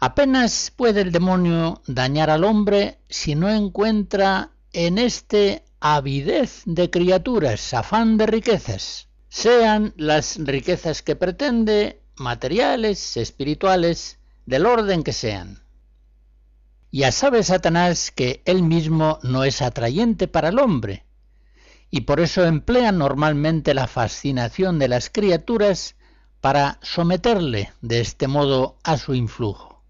Apenas 0.01 0.71
puede 0.77 1.01
el 1.01 1.13
demonio 1.13 1.81
dañar 1.87 2.29
al 2.29 2.45
hombre 2.45 2.99
si 3.09 3.37
no 3.37 3.49
encuentra 3.49 4.51
en 4.75 4.99
éste 4.99 5.65
avidez 5.81 6.61
de 6.67 6.91
criaturas, 6.91 7.73
afán 7.73 8.19
de 8.19 8.27
riquezas, 8.27 9.09
sean 9.31 9.95
las 9.97 10.37
riquezas 10.37 11.01
que 11.01 11.17
pretende, 11.17 12.03
materiales, 12.17 13.17
espirituales, 13.17 14.19
del 14.45 14.67
orden 14.67 15.03
que 15.03 15.15
sean. 15.15 15.63
Ya 16.93 17.11
sabe 17.13 17.43
Satanás 17.43 18.11
que 18.11 18.43
él 18.45 18.63
mismo 18.63 19.19
no 19.23 19.43
es 19.45 19.63
atrayente 19.63 20.29
para 20.29 20.51
el 20.51 20.59
hombre 20.59 21.04
y 21.95 22.01
por 22.01 22.19
eso 22.19 22.45
emplea 22.45 22.91
normalmente 22.91 23.73
la 23.73 23.87
fascinación 23.87 24.81
de 24.81 24.89
las 24.89 25.11
criaturas 25.11 25.95
para 26.41 26.81
someterle 26.83 27.73
de 27.83 28.01
este 28.01 28.27
modo 28.27 28.79
a 28.83 28.99
su 28.99 29.15
influjo. 29.15 29.81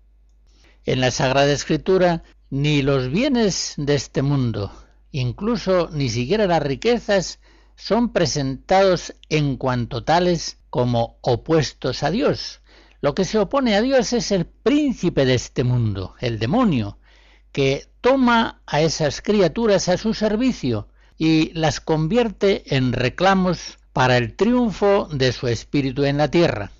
En 0.84 1.00
la 1.00 1.10
Sagrada 1.10 1.50
Escritura 1.50 2.22
ni 2.50 2.82
los 2.82 3.08
bienes 3.10 3.72
de 3.78 3.94
este 3.94 4.20
mundo, 4.20 4.70
incluso 5.12 5.88
ni 5.92 6.10
siquiera 6.10 6.46
las 6.46 6.62
riquezas, 6.62 7.40
son 7.74 8.12
presentados 8.12 9.14
en 9.30 9.56
cuanto 9.56 10.04
tales 10.04 10.58
como 10.68 11.16
opuestos 11.22 12.02
a 12.02 12.10
Dios. 12.10 12.60
Lo 13.00 13.14
que 13.14 13.24
se 13.24 13.38
opone 13.38 13.76
a 13.76 13.80
Dios 13.80 14.12
es 14.12 14.30
el 14.30 14.44
príncipe 14.44 15.24
de 15.24 15.36
este 15.36 15.64
mundo, 15.64 16.16
el 16.20 16.38
demonio, 16.38 16.98
que 17.50 17.88
toma 18.02 18.60
a 18.66 18.82
esas 18.82 19.22
criaturas 19.22 19.88
a 19.88 19.96
su 19.96 20.12
servicio 20.12 20.88
y 21.16 21.52
las 21.52 21.80
convierte 21.80 22.74
en 22.74 22.92
reclamos 22.92 23.78
para 23.92 24.16
el 24.16 24.34
triunfo 24.34 25.08
de 25.12 25.32
su 25.32 25.46
espíritu 25.46 26.04
en 26.04 26.18
la 26.18 26.28
tierra. 26.28 26.72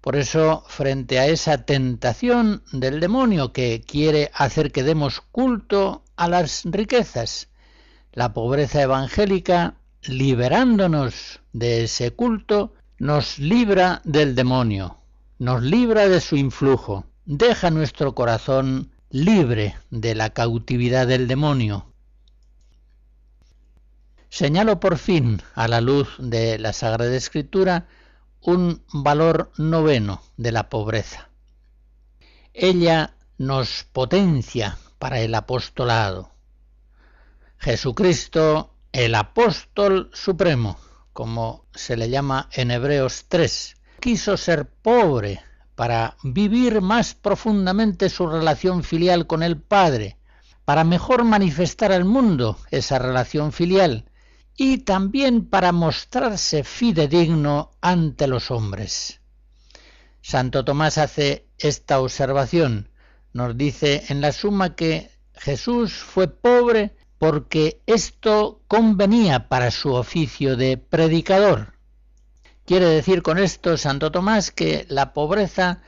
Por 0.00 0.16
eso, 0.16 0.64
frente 0.68 1.18
a 1.18 1.26
esa 1.26 1.64
tentación 1.66 2.62
del 2.72 3.00
demonio 3.00 3.52
que 3.52 3.82
quiere 3.86 4.30
hacer 4.32 4.72
que 4.72 4.82
demos 4.82 5.20
culto 5.20 6.04
a 6.16 6.28
las 6.28 6.62
riquezas, 6.64 7.48
la 8.12 8.32
pobreza 8.32 8.80
evangélica, 8.80 9.74
liberándonos 10.02 11.40
de 11.52 11.84
ese 11.84 12.12
culto, 12.12 12.72
nos 12.98 13.38
libra 13.38 14.00
del 14.04 14.34
demonio, 14.34 14.98
nos 15.38 15.62
libra 15.62 16.08
de 16.08 16.20
su 16.20 16.36
influjo, 16.36 17.04
deja 17.26 17.70
nuestro 17.70 18.14
corazón 18.14 18.90
libre 19.10 19.76
de 19.90 20.14
la 20.14 20.30
cautividad 20.30 21.06
del 21.06 21.26
demonio 21.28 21.89
Señalo 24.30 24.78
por 24.78 24.96
fin, 24.96 25.42
a 25.56 25.66
la 25.66 25.80
luz 25.80 26.14
de 26.18 26.56
la 26.60 26.72
Sagrada 26.72 27.16
Escritura, 27.16 27.88
un 28.40 28.84
valor 28.92 29.50
noveno 29.58 30.22
de 30.36 30.52
la 30.52 30.68
pobreza. 30.68 31.30
Ella 32.54 33.16
nos 33.38 33.84
potencia 33.92 34.78
para 35.00 35.20
el 35.20 35.34
apostolado. 35.34 36.30
Jesucristo, 37.58 38.72
el 38.92 39.16
apóstol 39.16 40.10
supremo, 40.12 40.78
como 41.12 41.66
se 41.74 41.96
le 41.96 42.08
llama 42.08 42.48
en 42.52 42.70
Hebreos 42.70 43.24
3, 43.26 43.76
quiso 43.98 44.36
ser 44.36 44.70
pobre 44.70 45.42
para 45.74 46.16
vivir 46.22 46.80
más 46.82 47.14
profundamente 47.14 48.08
su 48.08 48.28
relación 48.28 48.84
filial 48.84 49.26
con 49.26 49.42
el 49.42 49.56
Padre, 49.60 50.18
para 50.64 50.84
mejor 50.84 51.24
manifestar 51.24 51.90
al 51.90 52.04
mundo 52.04 52.56
esa 52.70 53.00
relación 53.00 53.50
filial 53.50 54.04
y 54.56 54.78
también 54.78 55.46
para 55.46 55.72
mostrarse 55.72 56.64
fidedigno 56.64 57.72
ante 57.80 58.26
los 58.26 58.50
hombres. 58.50 59.20
Santo 60.22 60.64
Tomás 60.64 60.98
hace 60.98 61.46
esta 61.58 62.00
observación, 62.00 62.90
nos 63.32 63.56
dice 63.56 64.04
en 64.08 64.20
la 64.20 64.32
suma 64.32 64.74
que 64.74 65.10
Jesús 65.34 65.94
fue 65.94 66.28
pobre 66.28 66.94
porque 67.18 67.82
esto 67.86 68.62
convenía 68.66 69.48
para 69.48 69.70
su 69.70 69.92
oficio 69.92 70.56
de 70.56 70.78
predicador. 70.78 71.74
Quiere 72.64 72.86
decir 72.86 73.22
con 73.22 73.38
esto 73.38 73.76
Santo 73.76 74.10
Tomás 74.10 74.50
que 74.50 74.86
la 74.88 75.12
pobreza 75.12 75.82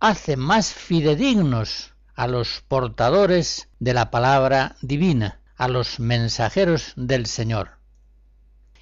hace 0.00 0.36
más 0.36 0.72
fidedignos 0.72 1.94
a 2.14 2.26
los 2.26 2.62
portadores 2.68 3.68
de 3.78 3.94
la 3.94 4.10
palabra 4.10 4.76
divina, 4.82 5.40
a 5.56 5.68
los 5.68 6.00
mensajeros 6.00 6.92
del 6.96 7.26
Señor. 7.26 7.77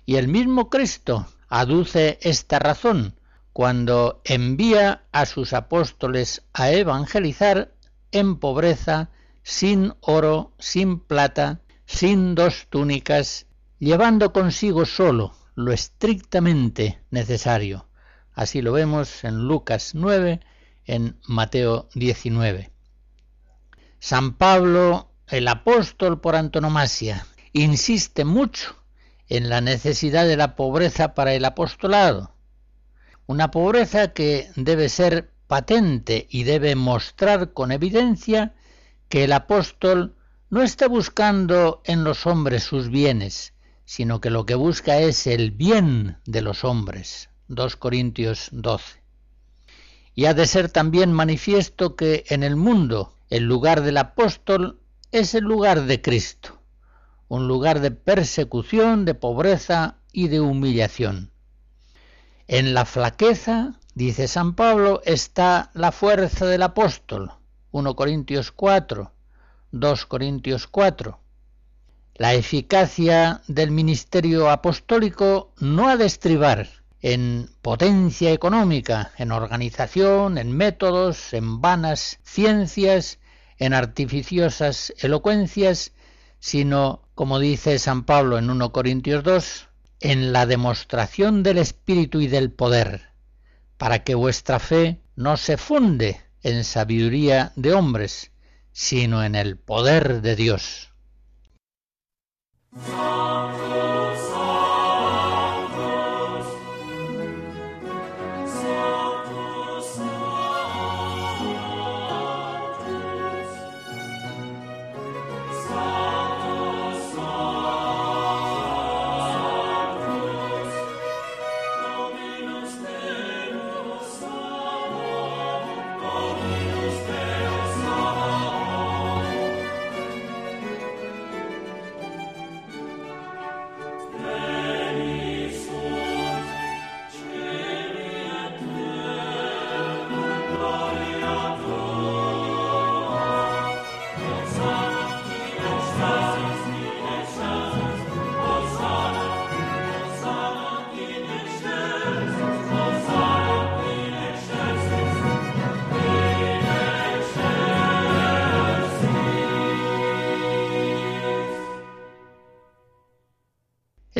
Y 0.06 0.16
el 0.16 0.28
mismo 0.28 0.70
Cristo 0.70 1.26
aduce 1.48 2.18
esta 2.22 2.60
razón 2.60 3.18
cuando 3.52 4.20
envía 4.24 5.02
a 5.10 5.26
sus 5.26 5.52
apóstoles 5.52 6.42
a 6.52 6.70
evangelizar 6.70 7.74
en 8.12 8.36
pobreza, 8.36 9.10
sin 9.42 9.94
oro, 10.00 10.52
sin 10.60 11.00
plata, 11.00 11.60
sin 11.86 12.36
dos 12.36 12.68
túnicas, 12.70 13.46
llevando 13.80 14.32
consigo 14.32 14.84
solo 14.84 15.34
lo 15.56 15.72
estrictamente 15.72 17.00
necesario. 17.10 17.88
Así 18.32 18.62
lo 18.62 18.72
vemos 18.72 19.24
en 19.24 19.48
Lucas 19.48 19.94
9, 19.94 20.40
en 20.84 21.18
Mateo 21.26 21.88
19. 21.94 22.70
San 23.98 24.34
Pablo, 24.34 25.10
el 25.26 25.48
apóstol 25.48 26.20
por 26.20 26.36
antonomasia, 26.36 27.26
insiste 27.52 28.24
mucho 28.24 28.76
en 29.28 29.48
la 29.48 29.60
necesidad 29.60 30.26
de 30.26 30.36
la 30.36 30.54
pobreza 30.56 31.14
para 31.14 31.34
el 31.34 31.44
apostolado. 31.44 32.34
Una 33.26 33.50
pobreza 33.50 34.12
que 34.12 34.50
debe 34.54 34.88
ser 34.88 35.32
patente 35.46 36.26
y 36.30 36.44
debe 36.44 36.74
mostrar 36.76 37.52
con 37.52 37.72
evidencia 37.72 38.54
que 39.08 39.24
el 39.24 39.32
apóstol 39.32 40.16
no 40.48 40.62
está 40.62 40.86
buscando 40.88 41.82
en 41.84 42.04
los 42.04 42.26
hombres 42.26 42.62
sus 42.62 42.88
bienes, 42.88 43.52
sino 43.84 44.20
que 44.20 44.30
lo 44.30 44.46
que 44.46 44.54
busca 44.54 44.98
es 44.98 45.26
el 45.26 45.50
bien 45.50 46.18
de 46.24 46.42
los 46.42 46.64
hombres. 46.64 47.30
2 47.48 47.76
Corintios 47.76 48.48
12. 48.52 49.02
Y 50.14 50.26
ha 50.26 50.34
de 50.34 50.46
ser 50.46 50.70
también 50.70 51.12
manifiesto 51.12 51.94
que 51.94 52.24
en 52.28 52.42
el 52.42 52.56
mundo 52.56 53.16
el 53.28 53.44
lugar 53.44 53.82
del 53.82 53.98
apóstol 53.98 54.80
es 55.10 55.34
el 55.34 55.44
lugar 55.44 55.82
de 55.82 56.00
Cristo 56.00 56.55
un 57.28 57.48
lugar 57.48 57.80
de 57.80 57.90
persecución, 57.90 59.04
de 59.04 59.14
pobreza 59.14 59.96
y 60.12 60.28
de 60.28 60.40
humillación. 60.40 61.30
En 62.48 62.74
la 62.74 62.84
flaqueza, 62.84 63.80
dice 63.94 64.28
San 64.28 64.54
Pablo, 64.54 65.02
está 65.04 65.70
la 65.74 65.92
fuerza 65.92 66.46
del 66.46 66.62
apóstol. 66.62 67.32
1 67.72 67.96
Corintios 67.96 68.52
4, 68.52 69.10
2 69.72 70.06
Corintios 70.06 70.66
4. 70.66 71.18
La 72.14 72.34
eficacia 72.34 73.42
del 73.46 73.70
ministerio 73.70 74.48
apostólico 74.48 75.52
no 75.58 75.88
ha 75.88 75.96
de 75.96 76.06
estribar 76.06 76.68
en 77.02 77.50
potencia 77.62 78.32
económica, 78.32 79.12
en 79.18 79.32
organización, 79.32 80.38
en 80.38 80.50
métodos, 80.50 81.34
en 81.34 81.60
vanas 81.60 82.18
ciencias, 82.22 83.18
en 83.58 83.74
artificiosas 83.74 84.94
elocuencias, 84.98 85.92
sino, 86.38 87.05
como 87.16 87.38
dice 87.38 87.78
San 87.78 88.04
Pablo 88.04 88.36
en 88.36 88.50
1 88.50 88.72
Corintios 88.72 89.24
2, 89.24 89.68
en 90.00 90.34
la 90.34 90.44
demostración 90.44 91.42
del 91.42 91.56
Espíritu 91.56 92.20
y 92.20 92.26
del 92.26 92.52
poder, 92.52 93.08
para 93.78 94.04
que 94.04 94.14
vuestra 94.14 94.58
fe 94.58 95.00
no 95.16 95.38
se 95.38 95.56
funde 95.56 96.20
en 96.42 96.62
sabiduría 96.62 97.52
de 97.56 97.72
hombres, 97.72 98.32
sino 98.72 99.24
en 99.24 99.34
el 99.34 99.56
poder 99.56 100.20
de 100.20 100.36
Dios. 100.36 100.92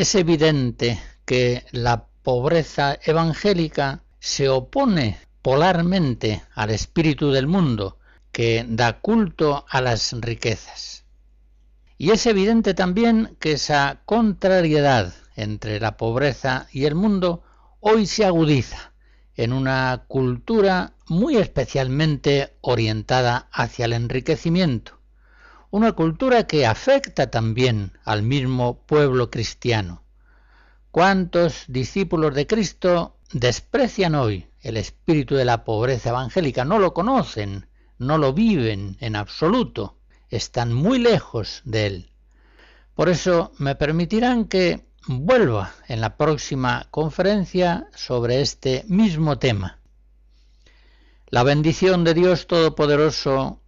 Es 0.07 0.15
evidente 0.15 1.03
que 1.25 1.65
la 1.73 2.07
pobreza 2.23 2.97
evangélica 3.03 4.05
se 4.21 4.49
opone 4.49 5.19
polarmente 5.43 6.45
al 6.55 6.71
espíritu 6.71 7.33
del 7.33 7.49
mundo, 7.49 7.99
que 8.31 8.65
da 8.69 9.01
culto 9.01 9.67
a 9.69 9.81
las 9.81 10.13
riquezas. 10.13 11.05
Y 11.99 12.13
es 12.13 12.25
evidente 12.27 12.73
también 12.73 13.37
que 13.41 13.55
esa 13.55 14.03
contrariedad 14.05 15.13
entre 15.35 15.81
la 15.81 15.97
pobreza 15.97 16.69
y 16.71 16.85
el 16.85 16.95
mundo 16.95 17.43
hoy 17.81 18.07
se 18.07 18.25
agudiza 18.25 18.93
en 19.35 19.53
una 19.53 20.05
cultura 20.07 20.93
muy 21.09 21.37
especialmente 21.37 22.55
orientada 22.61 23.49
hacia 23.51 23.87
el 23.87 23.93
enriquecimiento, 23.93 24.96
una 25.77 25.93
cultura 25.93 26.47
que 26.47 26.65
afecta 26.65 27.31
también 27.31 27.93
al 28.05 28.23
mismo 28.23 28.79
pueblo 28.87 29.31
cristiano. 29.31 30.03
¿Cuántos 30.91 31.65
discípulos 31.69 32.35
de 32.35 32.47
Cristo 32.47 33.19
desprecian 33.35 34.15
hoy 34.15 34.47
el 34.63 34.79
espíritu 34.79 35.35
de 35.35 35.45
la 35.45 35.65
pobreza 35.65 36.09
evangélica? 36.09 36.65
No 36.65 36.79
lo 36.79 36.95
conocen, 36.95 37.69
no 37.99 38.17
lo 38.17 38.33
viven 38.33 38.97
en 39.01 39.17
absoluto, 39.17 39.99
están 40.31 40.73
muy 40.73 40.99
lejos 40.99 41.61
de 41.67 41.87
él. 41.87 42.11
Por 42.95 43.11
eso 43.11 43.53
me 43.59 43.75
permitirán 43.75 44.47
que 44.47 44.87
vuelva 45.07 45.75
en 45.89 46.01
la 46.01 46.17
próxima 46.17 46.89
conferencia 46.91 47.87
sobre 47.95 48.41
este 48.41 48.87
mismo 48.89 49.39
tema. 49.39 49.79
La 51.29 51.43
bendición 51.43 52.03
de 52.03 52.15
Dios 52.15 52.47
Todopoderoso, 52.47 53.61